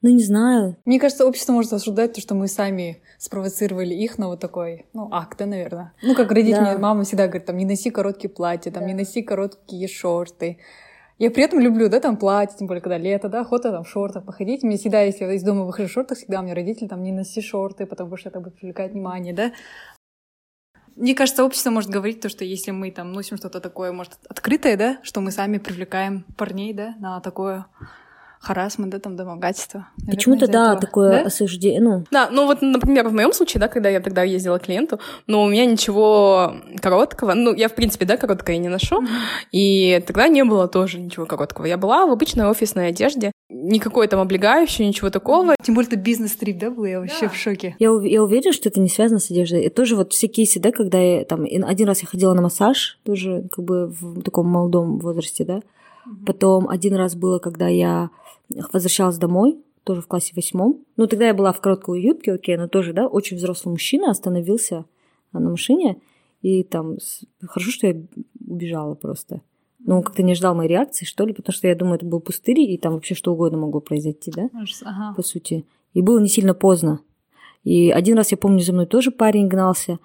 [0.00, 0.76] Ну, не знаю.
[0.84, 5.08] Мне кажется, общество может осуждать то, что мы сами спровоцировали их на вот такой, ну,
[5.10, 5.92] акт, да, наверное.
[6.02, 6.78] Ну, как родители, да.
[6.78, 8.88] мама всегда говорит, там, не носи короткие платья, там, да.
[8.88, 10.58] не носи короткие шорты.
[11.18, 13.88] Я при этом люблю, да, там, платье, тем более, когда лето, да, охота там в
[13.88, 14.62] шортах походить.
[14.62, 17.10] Мне всегда, если я из дома выхожу в шортах, всегда у меня родители там, не
[17.10, 19.52] носи шорты, потому что это будет привлекать внимание, да.
[20.94, 24.76] Мне кажется, общество может говорить то, что если мы там носим что-то такое, может, открытое,
[24.76, 27.66] да, что мы сами привлекаем парней, да, на такое
[28.40, 29.88] харасмент, да, там домогательство.
[30.06, 30.80] Почему-то, да, этого.
[30.80, 31.26] такое да?
[31.26, 31.80] осуждение.
[31.80, 32.04] Ну.
[32.10, 35.44] Да, ну вот, например, в моем случае, да, когда я тогда ездила к клиенту, но
[35.44, 39.08] у меня ничего короткого, ну, я, в принципе, да, короткое не ношу, mm-hmm.
[39.52, 41.66] и тогда не было тоже ничего короткого.
[41.66, 45.54] Я была в обычной офисной одежде, никакой там облегающей, ничего такого.
[45.62, 46.84] Тем более это бизнес-трип, да, был?
[46.84, 47.28] Я вообще да.
[47.28, 47.76] в шоке.
[47.78, 49.64] Я, я уверена, что это не связано с одеждой.
[49.64, 51.44] И тоже вот все кейсы, да, когда я там...
[51.44, 55.60] Один раз я ходила на массаж, тоже как бы в таком молодом возрасте, да.
[56.26, 58.10] Потом один раз было, когда я
[58.72, 60.84] возвращалась домой, тоже в классе восьмом.
[60.96, 64.84] Ну, тогда я была в короткой юбке, окей, но тоже, да, очень взрослый мужчина остановился
[65.32, 66.00] на машине,
[66.42, 66.96] и там,
[67.46, 68.02] хорошо, что я
[68.46, 69.42] убежала просто.
[69.78, 72.20] Ну, он как-то не ждал моей реакции, что ли, потому что я думаю, это был
[72.20, 74.50] пустырь, и там вообще что угодно могло произойти, да,
[74.84, 75.14] ага.
[75.14, 75.64] по сути.
[75.94, 77.00] И было не сильно поздно.
[77.64, 79.98] И один раз, я помню, за мной тоже парень гнался.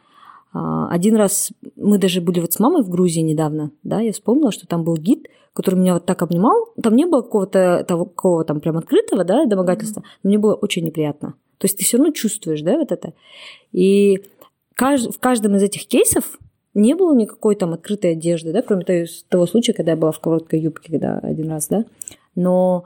[0.54, 4.52] А, один раз мы даже были вот с мамой в Грузии недавно, да, я вспомнила,
[4.52, 6.70] что там был гид, который меня вот так обнимал.
[6.82, 10.20] Там не было какого-то такого там прям открытого, да, домогательства, mm-hmm.
[10.24, 11.36] но мне было очень неприятно.
[11.58, 13.14] То есть ты все равно чувствуешь, да, вот это.
[13.72, 14.24] И
[14.76, 16.40] в каждом из этих кейсов
[16.74, 20.60] не было никакой там открытой одежды, да, кроме того случая, когда я была в короткой
[20.60, 21.86] юбке, когда один раз, да.
[22.36, 22.86] Но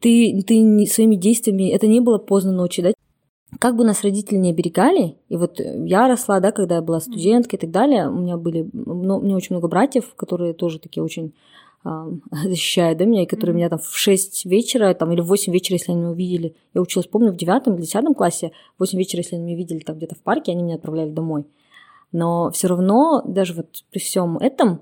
[0.00, 2.92] ты, ты своими действиями, это не было поздно ночью, да,
[3.60, 7.58] как бы нас родители не оберегали, и вот я росла, да, когда я была студенткой
[7.58, 11.02] и так далее, у меня были, ну, у меня очень много братьев, которые тоже такие
[11.02, 11.32] очень
[11.84, 11.88] э,
[12.44, 15.76] защищают, да, меня, и которые меня там в 6 вечера, там, или в 8 вечера,
[15.76, 19.20] если они меня увидели, я училась, помню, в 9 или 10 классе, в 8 вечера,
[19.20, 21.46] если они меня видели там где-то в парке, они меня отправляли домой.
[22.12, 24.80] Но все равно, даже вот при всем этом,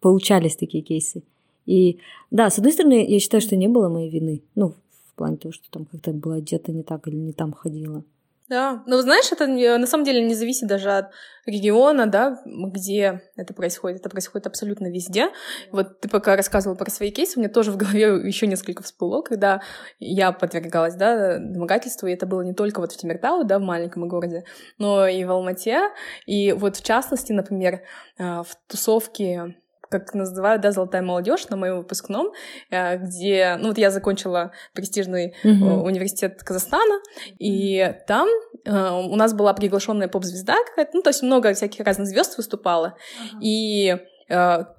[0.00, 1.22] получались такие кейсы.
[1.64, 1.98] И
[2.30, 4.42] да, с одной стороны, я считаю, что не было моей вины.
[4.54, 4.74] Ну,
[5.22, 8.04] плане того, что там как-то была одета не так или не там ходила.
[8.48, 11.06] Да, но знаешь, это на самом деле не зависит даже от
[11.46, 14.00] региона, да, где это происходит.
[14.00, 15.28] Это происходит абсолютно везде.
[15.70, 19.22] Вот ты пока рассказывала про свои кейсы, у меня тоже в голове еще несколько всплыло,
[19.22, 19.62] когда
[20.00, 24.06] я подвергалась, да, домогательству, и это было не только вот в Тимиртау, да, в маленьком
[24.08, 24.44] городе,
[24.76, 25.88] но и в Алмате.
[26.26, 27.80] И вот в частности, например,
[28.18, 29.61] э, в тусовке
[30.00, 32.32] как называют, да, «Золотая молодежь» на моем выпускном,
[32.70, 35.84] э, где, ну вот я закончила престижный угу.
[35.84, 37.00] университет Казахстана,
[37.38, 38.28] и там
[38.64, 42.96] э, у нас была приглашенная поп-звезда какая-то, ну то есть много всяких разных звезд выступало,
[43.20, 43.38] ага.
[43.40, 43.96] и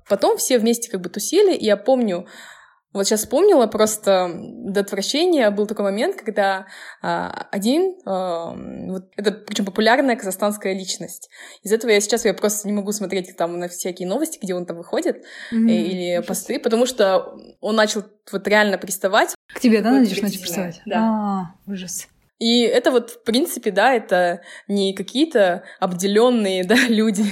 [0.09, 2.25] потом все вместе как бы тусили, и я помню,
[2.93, 6.67] вот сейчас вспомнила просто до отвращения был такой момент, когда
[7.01, 8.55] а, один, а,
[8.87, 11.29] вот это причем популярная казахстанская личность.
[11.63, 14.65] Из этого я сейчас я просто не могу смотреть там на всякие новости, где он
[14.65, 15.69] там выходит mm-hmm.
[15.69, 16.27] или Ужас.
[16.27, 19.35] посты, потому что он начал вот реально приставать.
[19.53, 20.81] К тебе, да, Надюш, начал приставать?
[20.85, 20.99] Да.
[20.99, 22.07] А, ужас.
[22.43, 27.23] И это вот, в принципе, да, это не какие-то обделенные, да, люди,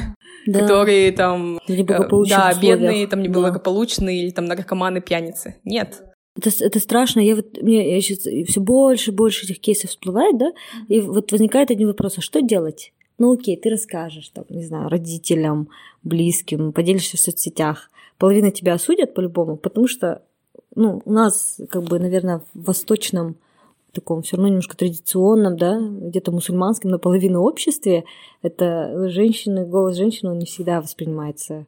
[0.47, 0.59] да.
[0.59, 1.83] которые там, э,
[2.29, 4.23] да, бедные, там неблагополучные да.
[4.23, 5.57] или там наркоманы, пьяницы.
[5.65, 6.01] Нет.
[6.37, 7.19] Это, это страшно.
[7.19, 10.53] Я вот мне я сейчас все больше и больше этих кейсов всплывает, да,
[10.87, 12.93] и вот возникает один вопрос: а что делать?
[13.17, 15.67] Ну окей, ты расскажешь, там, не знаю, родителям,
[16.03, 17.91] близким, поделишься в соцсетях.
[18.17, 20.21] Половина тебя осудят по-любому, потому что,
[20.73, 23.35] ну, у нас, как бы, наверное, в восточном
[23.91, 28.05] таком все равно немножко традиционном, да, где-то мусульманском наполовину обществе,
[28.41, 31.65] это женщины, голос женщины, он не всегда воспринимается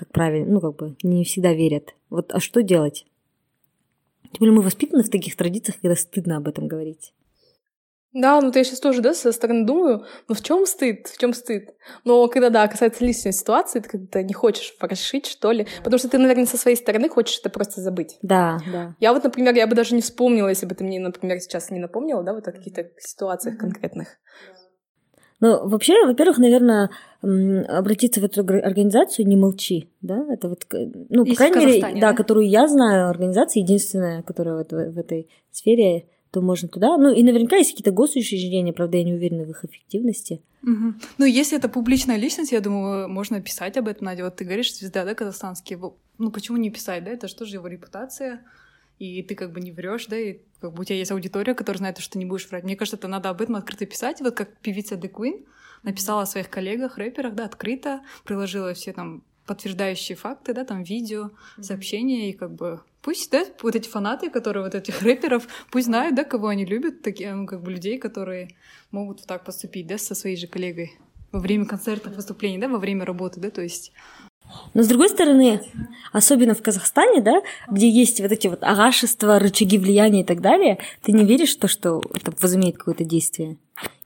[0.00, 1.94] как правильно, ну, как бы не всегда верят.
[2.08, 3.04] Вот, а что делать?
[4.22, 7.12] Тем более мы воспитаны в таких традициях, когда стыдно об этом говорить.
[8.12, 11.32] Да, ну ты сейчас тоже, да, со стороны думаю, ну в чем стыд, в чем
[11.32, 11.74] стыд?
[12.04, 16.08] Но когда, да, касается личной ситуации, ты когда не хочешь прошить, что ли, потому что
[16.08, 18.18] ты, наверное, со своей стороны хочешь это просто забыть.
[18.22, 18.96] Да, да.
[18.98, 21.78] Я вот, например, я бы даже не вспомнила, если бы ты мне, например, сейчас не
[21.78, 24.18] напомнила, да, вот о каких-то ситуациях конкретных.
[25.38, 26.90] Ну, вообще, во-первых, наверное,
[27.22, 30.66] обратиться в эту организацию «Не молчи», да, это вот,
[31.08, 34.98] ну, по крайней мере, да, да, которую я знаю, организация единственная, которая вот в, в
[34.98, 36.96] этой сфере то можно туда.
[36.96, 40.40] Ну, и наверняка есть какие-то госучреждения, правда, я не уверена в их эффективности.
[40.62, 40.94] Угу.
[41.18, 44.24] Ну, если это публичная личность, я думаю, можно писать об этом, Надя.
[44.24, 45.76] Вот ты говоришь, звезда, да, казахстанский.
[46.18, 47.10] Ну, почему не писать, да?
[47.10, 48.44] Это что же его репутация?
[48.98, 51.78] И ты как бы не врешь, да, и как бы у тебя есть аудитория, которая
[51.78, 52.64] знает, что ты не будешь врать.
[52.64, 54.20] Мне кажется, это надо об этом открыто писать.
[54.20, 55.46] Вот как певица The Queen
[55.82, 61.32] написала о своих коллегах, рэперах, да, открыто, приложила все там подтверждающие факты, да, там видео,
[61.60, 66.14] сообщения, и как бы пусть, да, вот эти фанаты, которые вот этих рэперов, пусть знают,
[66.14, 68.50] да, кого они любят, такие, ну, как бы людей, которые
[68.92, 70.92] могут вот так поступить, да, со своей же коллегой
[71.32, 73.90] во время концертов, выступлений, да, во время работы, да, то есть
[74.74, 75.62] но с другой стороны,
[76.12, 80.78] особенно в Казахстане, да, где есть вот эти вот агашества, рычаги влияния и так далее,
[81.02, 83.58] ты не веришь в то, что это возымеет какое-то действие?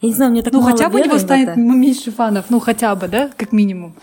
[0.02, 2.60] Я не знаю, мне так Ну, мало хотя бы у него станет меньше фанов, ну,
[2.60, 3.96] хотя бы, да, как минимум.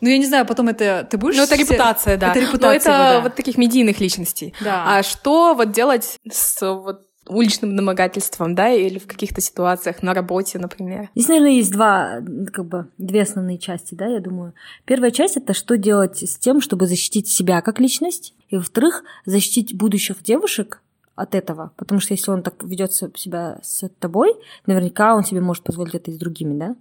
[0.00, 1.06] Ну, я не знаю, потом это...
[1.10, 1.36] Ты будешь...
[1.36, 2.30] Ну, это репутация, да.
[2.30, 3.20] Это Но репутация, это его, да.
[3.20, 4.54] вот таких медийных личностей.
[4.62, 4.98] Да.
[4.98, 10.58] А что вот делать с вот уличным домогательством, да, или в каких-то ситуациях на работе,
[10.58, 11.10] например?
[11.14, 12.20] Здесь, наверное, есть два,
[12.52, 14.54] как бы, две основные части, да, я думаю.
[14.84, 19.76] Первая часть— это что делать с тем, чтобы защитить себя как личность, и, во-вторых, защитить
[19.76, 20.80] будущих девушек
[21.16, 21.72] от этого.
[21.76, 24.34] Потому что если он так ведет себя с тобой,
[24.66, 26.76] наверняка он себе может позволить это и с другими, да.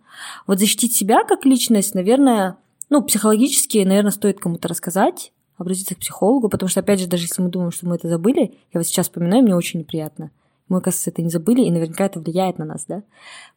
[0.46, 2.56] Вот защитить себя как личность, наверное,
[2.90, 7.42] ну, психологически, наверное, стоит кому-то рассказать, обратиться к психологу, потому что, опять же, даже если
[7.42, 10.32] мы думаем, что мы это забыли, я вот сейчас вспоминаю, мне очень неприятно.
[10.70, 13.04] Мы, оказывается, это не забыли, и наверняка это влияет на нас, да?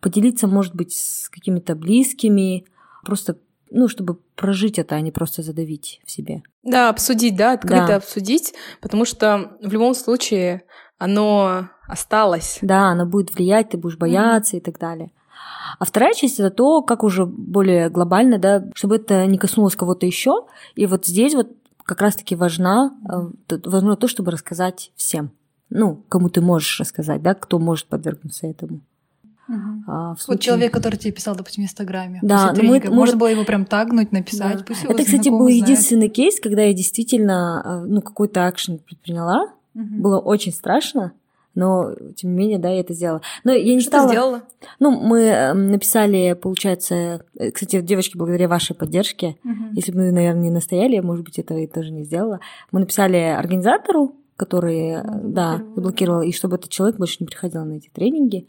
[0.01, 2.64] Поделиться, может быть, с какими-то близкими,
[3.05, 3.37] просто,
[3.71, 6.43] ну, чтобы прожить это, а не просто задавить в себе.
[6.62, 7.97] Да, обсудить, да, открыто Да.
[7.97, 10.62] обсудить, потому что в любом случае
[10.99, 12.59] оно осталось.
[12.62, 15.11] Да, она будет влиять, ты будешь бояться и так далее.
[15.79, 20.05] А вторая часть это то, как уже более глобально, да, чтобы это не коснулось кого-то
[20.07, 20.46] еще.
[20.74, 21.48] И вот здесь вот
[21.85, 25.31] как раз-таки важна, э, важно то, чтобы рассказать всем.
[25.70, 28.81] Ну, кому ты можешь рассказать, да, кто может подвергнуться этому.
[29.48, 29.85] Мгм.
[29.88, 32.20] А в Вот случае- человек, который тебе писал, допустим, в Инстаграме.
[32.22, 34.59] Да, после ну мы- Можно было его прям тагнуть, написать.
[34.59, 34.64] Да.
[34.64, 35.57] Пусть Это, кстати, был знает.
[35.62, 39.46] единственный кейс, когда я действительно э, ну, какой-то акшен предприняла.
[39.74, 40.03] Мгм.
[40.03, 41.12] Было очень страшно,
[41.55, 43.23] но тем не менее, да, я это сделала.
[43.45, 44.09] Но я не Что стала...
[44.09, 44.43] ты сделала?
[44.79, 49.73] Ну, мы э, написали, получается, э, кстати, девочки, благодаря вашей поддержке, Мгм.
[49.75, 52.41] если бы мы, наверное, не настояли, я, может быть, этого и тоже не сделала.
[52.73, 57.75] Мы написали организатору, который, э, да, заблокировал, и чтобы этот человек больше не приходил на
[57.75, 58.47] эти тренинги.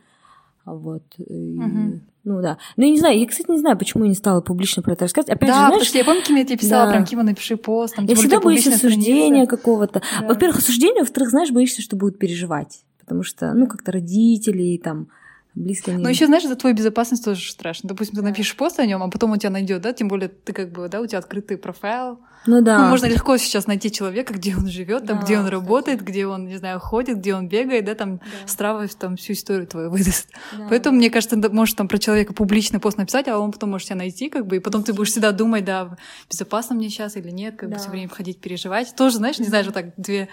[0.64, 1.04] А Вот.
[1.18, 2.02] Мгм.
[2.24, 2.58] Ну да.
[2.78, 5.06] Ну, я не знаю, я, кстати, не знаю, почему я не стала публично про это
[5.06, 5.36] рассказывать.
[5.36, 6.92] Опять да, же, потому знаешь, что я помню, Ким, я тебе писала, Да.
[6.92, 7.96] прям, Кима, напиши пост.
[7.96, 10.02] Там, я более всегда боюсь осуждения какого-то.
[10.20, 10.28] Да.
[10.28, 12.86] Во-первых, осуждения, во-вторых, знаешь, боишься, что будут переживать.
[13.02, 15.08] Потому что, ну, как-то родители там
[15.54, 15.98] близкие.
[15.98, 17.90] Но еще, знаешь, за твою безопасность тоже страшно.
[17.90, 20.54] Допустим, ты напишешь пост о нем, а потом он тебя найдет, да, тем более ты
[20.54, 22.20] как бы, да, у тебя открытый профайл.
[22.48, 22.80] Ну да.
[22.80, 25.54] Ну, можно легко сейчас найти человека, где он живет, там, Да, где он кстати.
[25.54, 29.68] работает, где он, не знаю, ходит, где он бегает, да, там Страва там всю историю
[29.68, 30.30] твою выдаст.
[30.58, 30.68] Да.
[30.70, 33.88] Поэтому, мне кажется, ты можешь там про человека публичный пост написать, а он потом может
[33.88, 35.96] тебя найти, как бы, и потом ты будешь всегда думать, да,
[36.32, 37.82] безопасно мне сейчас или нет, как бы Да.
[37.82, 38.96] все время ходить переживать.
[38.96, 40.30] Тоже, знаешь, не знаешь, вот так две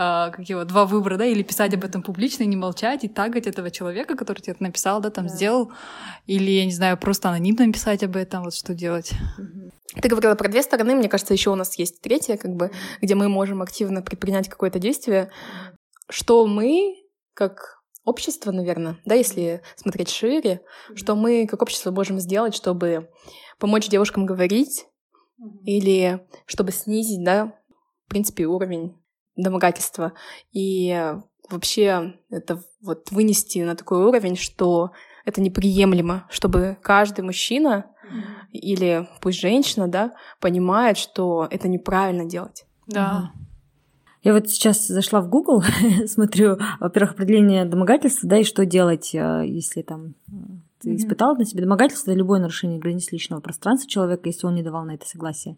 [0.00, 3.08] а, как его, два выбора, да, или писать об этом публично, и не молчать, и
[3.08, 5.34] тагать этого человека, который тебе это написал, да, там Да.
[5.34, 5.72] сделал,
[6.26, 9.10] или, я не знаю, просто анонимно написать об этом, вот что делать.
[10.00, 12.70] Ты говорила про две стороны, мне кажется, еще у нас есть третья, как бы,
[13.02, 15.30] где мы можем активно предпринять какое-то действие.
[16.08, 16.94] Что мы,
[17.34, 20.60] как общество, наверное, да, если смотреть шире,
[20.94, 23.10] что мы, как общество, можем сделать, чтобы
[23.58, 24.86] помочь девушкам говорить
[25.64, 27.52] или чтобы снизить, да,
[28.06, 28.94] в принципе, уровень
[29.42, 30.12] домогательства.
[30.52, 31.14] И
[31.48, 34.90] вообще это вот вынести на такой уровень, что
[35.24, 37.86] это неприемлемо, чтобы каждый мужчина
[38.52, 42.66] или пусть женщина, да, понимает, что это неправильно делать.
[42.86, 43.32] Да.
[44.22, 45.62] Я вот сейчас зашла в Google,
[46.06, 50.32] смотрю, во-первых, определение домогательства, да, и что делать, э, если там э,
[50.80, 50.96] ты Мгм.
[50.96, 54.94] испытал на себе домогательство, любое нарушение границ личного пространства человека, если он не давал на
[54.94, 55.56] это согласие.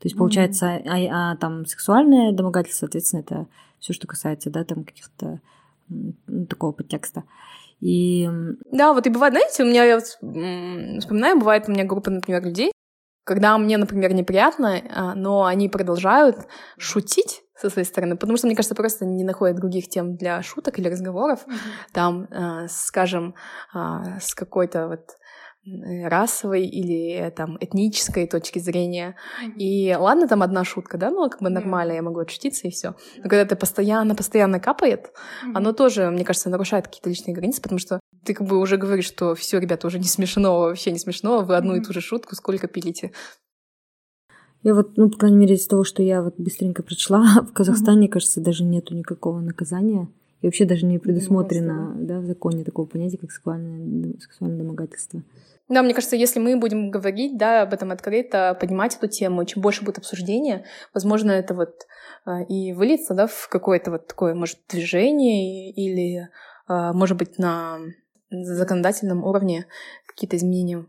[0.00, 3.46] То есть, получается, а, а там сексуальное домогательство, соответственно, это
[3.78, 5.40] все, что касается, да, там каких-то
[5.88, 7.24] ну, такого подтекста.
[7.80, 8.28] И
[8.72, 12.44] Да, вот и бывает, знаете, у меня, я вот, вспоминаю, бывает у меня группа, например,
[12.44, 12.72] людей,
[13.24, 16.36] когда мне, например, неприятно, а, но они продолжают
[16.78, 20.78] шутить со своей стороны, потому что, мне кажется, просто не находят других тем для шуток
[20.78, 21.44] или разговоров,
[21.92, 23.34] там, а, скажем,
[23.72, 25.16] а, с какой-то вот
[25.64, 29.16] расовой или э, там этнической точки зрения.
[29.56, 32.94] И ладно, там одна шутка, да, ну как бы нормально, я могу отшутиться и все.
[33.18, 35.12] Но когда это постоянно, постоянно капает,
[35.54, 39.06] оно тоже, мне кажется, нарушает какие-то личные границы, потому что ты как бы уже говоришь,
[39.06, 42.34] что все, ребята, уже не смешно, вообще не смешно, вы одну и ту же шутку
[42.34, 43.12] сколько пилите.
[44.62, 48.08] я вот, ну, по крайней мере, из того, что я вот быстренько прочла, в Казахстане,
[48.08, 50.08] кажется, даже нету никакого наказания.
[50.42, 55.22] И вообще даже не предусмотрено да, в законе такого понятия, как сексуальное, сексуальное домогательство.
[55.70, 59.62] Да, мне кажется, если мы будем говорить, да, об этом открыто, поднимать эту тему, чем
[59.62, 61.86] больше будет обсуждения, возможно, это вот
[62.24, 66.28] а, и выльется, да, в какое-то вот такое, может, движение или,
[66.66, 67.78] а, может быть, на
[68.30, 69.66] законодательном уровне
[70.06, 70.86] какие-то изменения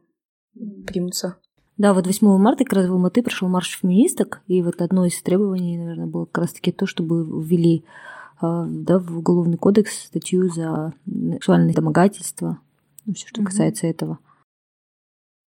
[0.88, 1.38] примутся.
[1.78, 5.22] Да, вот 8 марта как раз в Алматы прошел марш феминисток, и вот одно из
[5.22, 7.86] требований, наверное, было как раз-таки то, чтобы ввели
[8.40, 12.60] а, да, в Уголовный кодекс статью за сексуальное домогательство,
[13.06, 13.92] ну, все, что касается mm-hmm.
[13.92, 14.20] этого.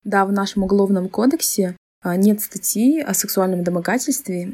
[0.03, 4.53] Да, в нашем Уголовном кодексе а, нет статьи о сексуальном домогательстве,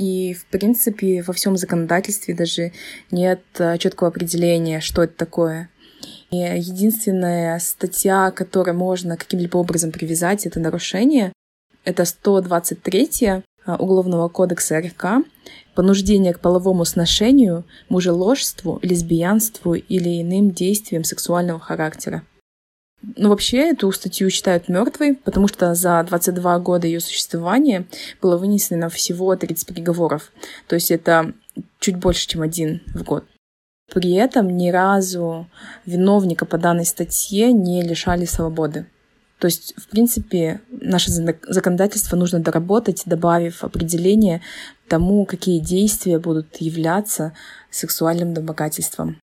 [0.00, 2.72] и, в принципе, во всем законодательстве даже
[3.10, 5.68] нет а, четкого определения, что это такое.
[6.30, 11.32] И единственная статья, которой можно каким-либо образом привязать это нарушение,
[11.84, 15.24] это 123 а, Уголовного кодекса РК
[15.74, 22.22] понуждение к половому сношению, мужеложству, лесбиянству или иным действиям сексуального характера.
[23.02, 27.86] Ну, вообще, эту статью считают мертвой, потому что за 22 года ее существования
[28.20, 30.32] было вынесено всего 30 приговоров.
[30.66, 31.32] То есть это
[31.78, 33.24] чуть больше, чем один в год.
[33.92, 35.48] При этом ни разу
[35.86, 38.86] виновника по данной статье не лишали свободы.
[39.38, 44.42] То есть, в принципе, наше законодательство нужно доработать, добавив определение
[44.86, 47.32] тому, какие действия будут являться
[47.70, 49.16] сексуальным домогательством.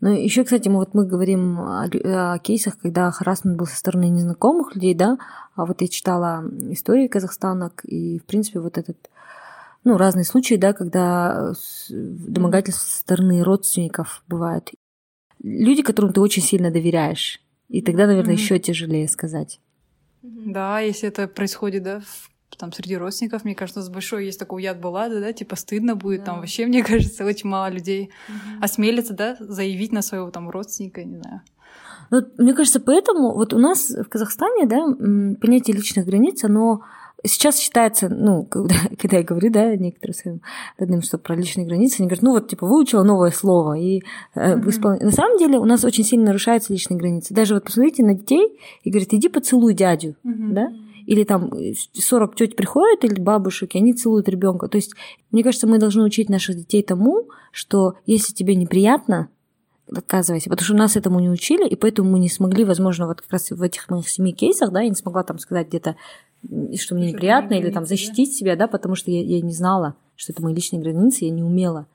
[0.00, 4.08] Ну, еще, кстати, мы вот мы говорим о, о кейсах, когда харасмент был со стороны
[4.08, 5.18] незнакомых людей, да,
[5.56, 9.10] а вот я читала истории Казахстана, и, в принципе, вот этот,
[9.82, 11.52] ну, разные случаи, да, когда
[11.90, 14.70] домогательство со стороны родственников бывает.
[15.42, 18.38] Люди, которым ты очень сильно доверяешь, и тогда, наверное, mm-hmm.
[18.38, 19.60] еще тяжелее сказать.
[20.22, 24.62] Да, если это происходит, да, в там среди родственников, мне кажется, с большой есть такой
[24.62, 26.26] яд баллады, да, типа стыдно будет, да.
[26.26, 28.64] там вообще, мне кажется, очень мало людей угу.
[28.64, 31.42] осмелится, да, заявить на своего там родственника, не знаю.
[32.10, 34.86] Ну, мне кажется, поэтому вот у нас в Казахстане, да,
[35.40, 36.82] понятие личных границ, оно
[37.24, 40.40] сейчас считается, ну, когда, когда я говорю, да, некоторым своим
[40.78, 44.02] родным, что про личные границы, они говорят, ну вот, типа, выучила новое слово, и
[44.34, 44.68] mm-hmm.
[44.68, 44.98] испол...
[45.00, 47.34] на самом деле у нас очень сильно нарушаются личные границы.
[47.34, 50.52] Даже вот посмотрите на детей и говорят, иди поцелуй дядю, mm-hmm.
[50.52, 50.72] да,
[51.08, 51.50] или там
[51.94, 54.68] 40 теть приходят или бабушек, и они целуют ребенка.
[54.68, 54.92] То есть,
[55.30, 59.30] мне кажется, мы должны учить наших детей тому, что если тебе неприятно,
[59.90, 63.32] отказывайся, потому что нас этому не учили, и поэтому мы не смогли, возможно, вот как
[63.32, 65.96] раз в этих моих семи кейсах, да, я не смогла там сказать где-то,
[66.76, 70.34] что мне неприятно, или там защитить себя, да, потому что я, я не знала, что
[70.34, 71.86] это мои личные границы, я не умела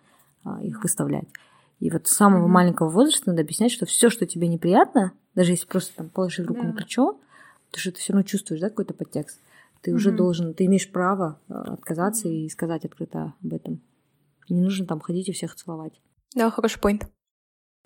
[0.44, 1.28] а, их выставлять.
[1.80, 2.52] И вот с самого mm-hmm.
[2.52, 6.62] маленького возраста надо объяснять, что все, что тебе неприятно, даже если просто там положить руку
[6.62, 6.70] да.
[6.70, 7.20] на плечо,
[7.74, 9.40] Потому что ты все равно чувствуешь, да, какой-то подтекст.
[9.82, 9.96] Ты mm-hmm.
[9.96, 13.82] уже должен, ты имеешь право э, отказаться и сказать открыто об этом.
[14.48, 16.00] Не нужно там ходить и всех целовать.
[16.36, 17.08] Да, хороший поинт.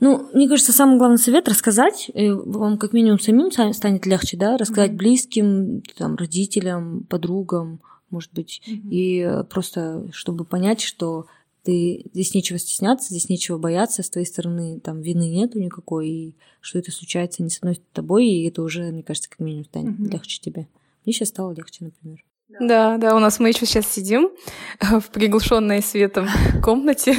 [0.01, 4.91] Ну, мне кажется, самый главный совет рассказать, вам как минимум самим станет легче, да, рассказать
[4.91, 4.97] mm-hmm.
[4.97, 8.89] близким, там, родителям, подругам, может быть, mm-hmm.
[8.89, 11.27] и просто чтобы понять, что
[11.63, 16.35] ты здесь нечего стесняться, здесь нечего бояться, с твоей стороны там вины нету никакой, и
[16.61, 19.65] что это случается не с одной с тобой, и это уже, мне кажется, как минимум
[19.65, 20.11] станет mm-hmm.
[20.11, 20.67] легче тебе.
[21.05, 22.23] Мне сейчас стало легче, например.
[22.59, 24.31] Да, да, у нас мы еще сейчас сидим
[24.79, 26.27] в приглушенной светом
[26.63, 27.15] комнате.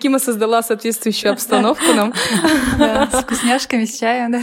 [0.00, 2.14] Кима создала соответствующую обстановку нам.
[2.78, 4.40] Да, с вкусняшками, с чаем, да.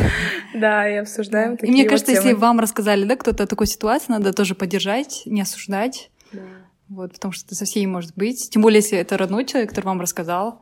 [0.53, 4.11] Да, и обсуждаем такие И мне кажется, если вам рассказали, да, кто-то о такой ситуации,
[4.11, 6.11] надо тоже поддержать, не осуждать.
[6.31, 6.41] Да.
[6.89, 8.49] Вот, потому что это со всеми может быть.
[8.49, 10.61] Тем более, если это родной человек, который вам рассказал.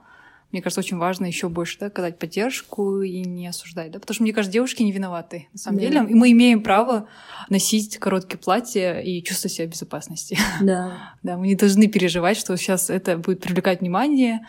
[0.51, 3.91] Мне кажется, очень важно еще больше да, оказать поддержку и не осуждать.
[3.91, 3.99] Да?
[3.99, 5.85] Потому что, мне кажется, девушки не виноваты, на самом да.
[5.85, 6.05] деле.
[6.07, 7.07] И мы имеем право
[7.49, 10.37] носить короткие платья и чувствовать себя в безопасности.
[10.61, 10.93] Да.
[11.23, 14.47] да, мы не должны переживать, что сейчас это будет привлекать внимание,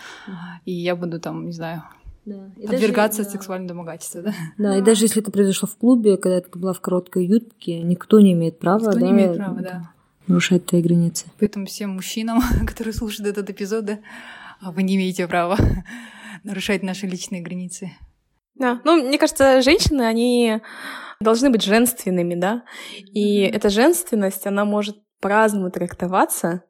[0.65, 1.83] и я буду там, не знаю,
[2.25, 2.51] да.
[2.65, 4.31] подвергаться даже, сексуальному домогательству, да?
[4.31, 4.35] Да,
[4.71, 8.21] да, и даже если это произошло в клубе, когда ты была в короткой юбке, никто
[8.21, 9.91] не имеет права, никто да, не имеет права, да
[10.27, 11.27] нарушать твои границы.
[11.39, 13.99] Поэтому всем мужчинам, которые слушают этот эпизод, да,
[14.61, 15.59] вы не имеете права
[16.45, 17.93] нарушать наши личные границы.
[18.55, 20.61] Да, ну, мне кажется, женщины, они
[21.21, 22.65] должны быть женственными, да,
[23.13, 26.63] и эта женственность, она может по-разному трактоваться,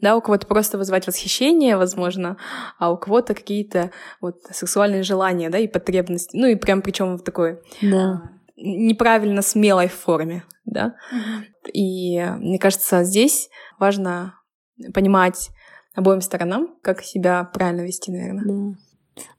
[0.00, 2.36] да, у кого-то просто вызывать восхищение, возможно,
[2.78, 3.90] а у кого-то какие-то
[4.20, 8.37] вот сексуальные желания, да, и потребности, ну и прям причем в такой да.
[8.60, 10.94] Неправильно смелой форме, да.
[11.72, 13.48] И мне кажется, здесь
[13.78, 14.34] важно
[14.94, 15.50] понимать
[15.94, 18.44] обоим сторонам, как себя правильно вести, наверное.
[18.44, 18.78] Да.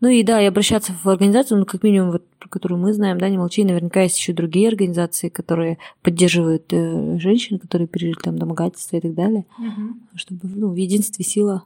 [0.01, 3.17] Ну и да, и обращаться в организацию, ну, как минимум, вот, про которую мы знаем,
[3.17, 8.37] да, не молчи, наверняка есть еще другие организации, которые поддерживают э, женщин, которые пережили там
[8.37, 9.95] домогательство и так далее, угу.
[10.15, 11.63] чтобы ну, в единстве сила.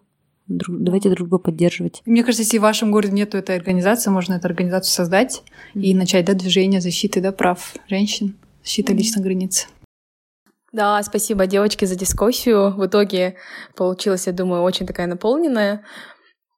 [0.47, 2.01] Друг, давайте друг друга поддерживать.
[2.05, 5.81] Мне кажется, если в вашем городе нету этой организации, можно эту организацию создать mm-hmm.
[5.81, 8.95] и начать да, движение защиты да, прав женщин, защита mm-hmm.
[8.97, 9.67] личных границ.
[10.73, 12.75] Да, спасибо, девочки, за дискуссию.
[12.75, 13.35] В итоге
[13.75, 15.83] получилась, я думаю, очень такая наполненная.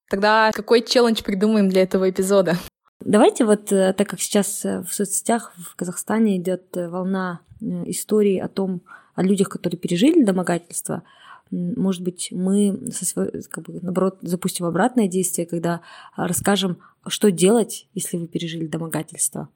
[0.09, 2.57] Тогда какой челлендж придумаем для этого эпизода?
[3.01, 8.41] Давайте вот, э, так как сейчас э, в соцсетях в Казахстане идет э, волна историй
[8.41, 8.81] о том,
[9.15, 11.03] о людях, которые пережили домогательство,
[11.55, 12.79] может быть, мы,
[13.49, 15.81] как бы, наоборот, запустим обратное действие, когда
[16.15, 19.49] расскажем, что делать, если вы пережили домогательство.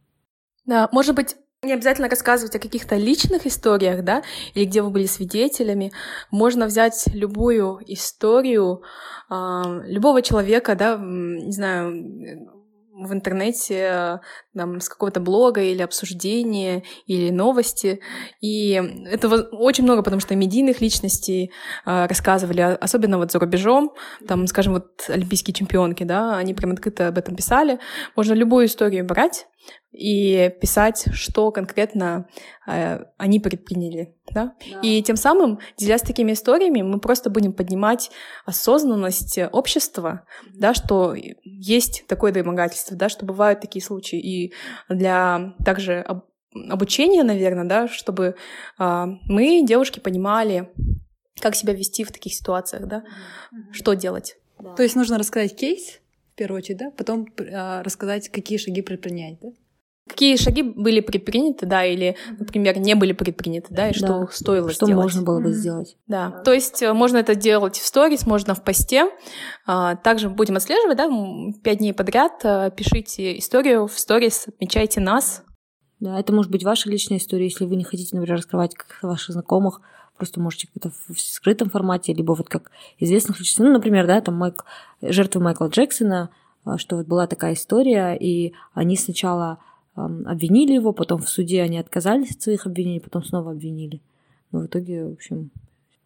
[0.65, 4.23] Да, может быть, не обязательно рассказывать о каких-то личных историях, да,
[4.53, 5.91] или где вы были свидетелями.
[6.31, 8.83] Можно взять любую историю
[9.29, 12.58] э, любого человека, да, не знаю,
[13.05, 14.21] в интернете
[14.55, 18.01] там, с какого-то блога или обсуждения, или новости.
[18.41, 18.73] И
[19.05, 21.51] этого очень много, потому что медийных личностей
[21.85, 23.93] э, рассказывали, особенно вот за рубежом,
[24.27, 27.79] там, скажем, вот олимпийские чемпионки, да, они прям открыто об этом писали.
[28.15, 29.47] Можно любую историю брать,
[29.91, 32.27] и писать, что конкретно
[32.67, 34.15] э, они предприняли.
[34.31, 34.53] Да?
[34.71, 34.79] Да.
[34.81, 38.11] И тем самым, делясь такими историями, мы просто будем поднимать
[38.45, 40.51] осознанность общества, mm-hmm.
[40.53, 44.19] да, что есть такое домогательство, да, что бывают такие случаи.
[44.19, 44.53] И
[44.89, 48.35] для также об, обучения, наверное, да, чтобы
[48.77, 50.69] э, мы, девушки, понимали,
[51.39, 53.73] как себя вести в таких ситуациях, да, mm-hmm.
[53.73, 54.37] что делать.
[54.59, 54.75] Да.
[54.75, 55.99] То есть нужно рассказать кейс,
[56.39, 59.49] первую очередь, да, потом э, рассказать, какие шаги предпринять, да?
[60.07, 64.27] Какие шаги были предприняты, да, или, например, не были предприняты, да, и что да.
[64.31, 65.11] стоило что сделать.
[65.11, 65.97] Что можно было бы сделать.
[66.07, 69.05] Да, то есть э, можно это делать в сторис, можно в посте.
[69.67, 71.09] А, также будем отслеживать, да,
[71.63, 75.43] пять дней подряд э, пишите историю в сторис, отмечайте нас.
[75.99, 79.33] Да, это может быть ваша личная история, если вы не хотите, например, раскрывать как ваших
[79.33, 79.81] знакомых,
[80.19, 83.63] просто можете как-то в скрытом формате, либо вот как известных личностей.
[83.63, 84.65] Ну, например, да, там Майк,
[85.01, 86.29] жертвы Майкла Джексона,
[86.65, 89.57] а, что вот была такая история, и они сначала
[89.95, 94.01] обвинили его, потом в суде они отказались от своих обвинений, потом снова обвинили.
[94.51, 95.51] Но в итоге, в общем,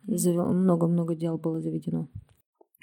[0.06, 2.08] много-много дел было заведено.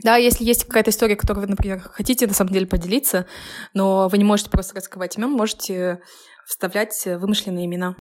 [0.03, 3.27] Да, если есть какая-то история, которую вы, например, хотите на самом деле поделиться,
[3.75, 6.01] но вы не можете просто раскрывать имен, можете
[6.47, 7.97] вставлять вымышленные имена.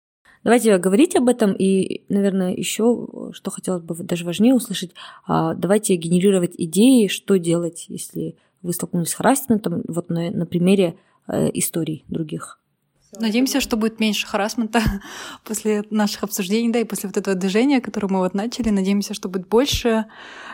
[0.45, 4.91] Давайте говорить об этом, и, наверное, еще, что хотелось бы даже важнее услышать,
[5.25, 10.99] а, давайте генерировать идеи, что делать, если вы столкнулись с харасментом, вот на, на примере
[11.27, 12.61] э, историй других.
[13.19, 14.83] Надеемся, что будет меньше харасмента
[15.43, 18.69] после наших обсуждений, да, и после вот этого движения, которое мы вот начали.
[18.69, 20.05] Надеемся, что будет больше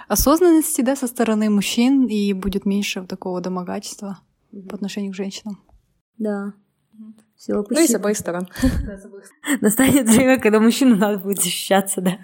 [0.08, 4.20] осознанности, да, со стороны мужчин, и будет меньше вот такого домогательства
[4.70, 5.62] по отношению к женщинам.
[6.18, 6.54] Да.
[7.44, 8.48] Сила ну и с обоих сторон.
[9.62, 12.20] Настанет время, когда мужчинам надо будет защищаться, да.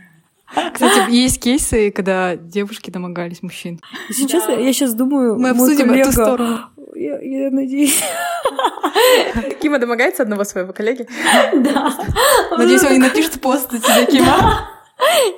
[0.71, 3.81] Кстати, есть кейсы, когда девушки домогались мужчин.
[4.11, 4.53] Сейчас да.
[4.53, 6.59] я сейчас думаю, мы обсудим коллега, эту сторону.
[6.93, 7.99] Я, я надеюсь.
[9.59, 11.07] Кима домогается одного своего коллеги?
[11.63, 11.97] Да.
[12.55, 14.69] Надеюсь, он не напишет пост на тебя, Кима.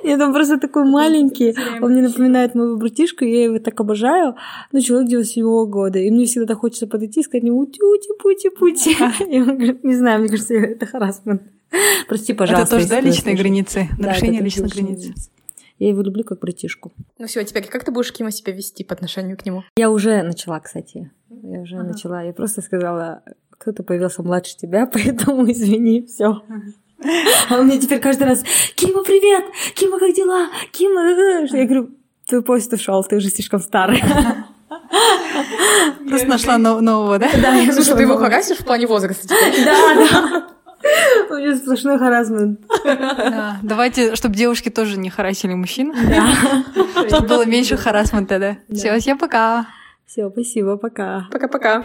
[0.04, 1.54] Нет, он просто такой маленький.
[1.82, 4.36] Он мне напоминает моего братишку, я его так обожаю.
[4.72, 5.98] Ну, человек 97 года.
[5.98, 8.96] И мне всегда хочется подойти и сказать ему «Ути-ути, пути-пути».
[9.30, 11.42] И он говорит, не знаю, мне кажется, это харасмент.
[12.08, 12.76] Прости, пожалуйста.
[12.76, 13.88] Это тоже, да, личные границы?
[13.98, 15.30] Нарушение личных границ.
[15.78, 16.92] Я его люблю как братишку.
[17.18, 19.64] Ну все, теперь как ты будешь Кима себя вести по отношению к нему?
[19.76, 21.10] Я уже начала, кстати.
[21.30, 21.88] Я уже ага.
[21.88, 22.22] начала.
[22.22, 26.42] Я просто сказала, кто-то появился младше тебя, поэтому извини, все.
[27.48, 28.42] А он мне теперь каждый раз,
[28.74, 29.44] Кима, привет!
[29.74, 30.48] Кима, как дела?
[30.72, 31.90] Кима, я говорю,
[32.26, 34.02] твой поезд ушел, ты уже слишком старый.
[36.08, 37.30] Просто нашла нового, да?
[37.40, 39.28] Да, я Слушай, ты его харасишь в плане возраста?
[39.64, 40.46] Да, да.
[41.30, 42.60] У меня сплошной харасмент.
[42.84, 45.94] Да, давайте, чтобы девушки тоже не харасили мужчин.
[46.08, 46.64] Да.
[47.08, 48.56] Чтобы было меньше харасмента, да.
[48.68, 48.74] да.
[48.76, 49.66] Все, всем пока.
[50.06, 51.28] Все, спасибо, пока.
[51.30, 51.84] Пока-пока.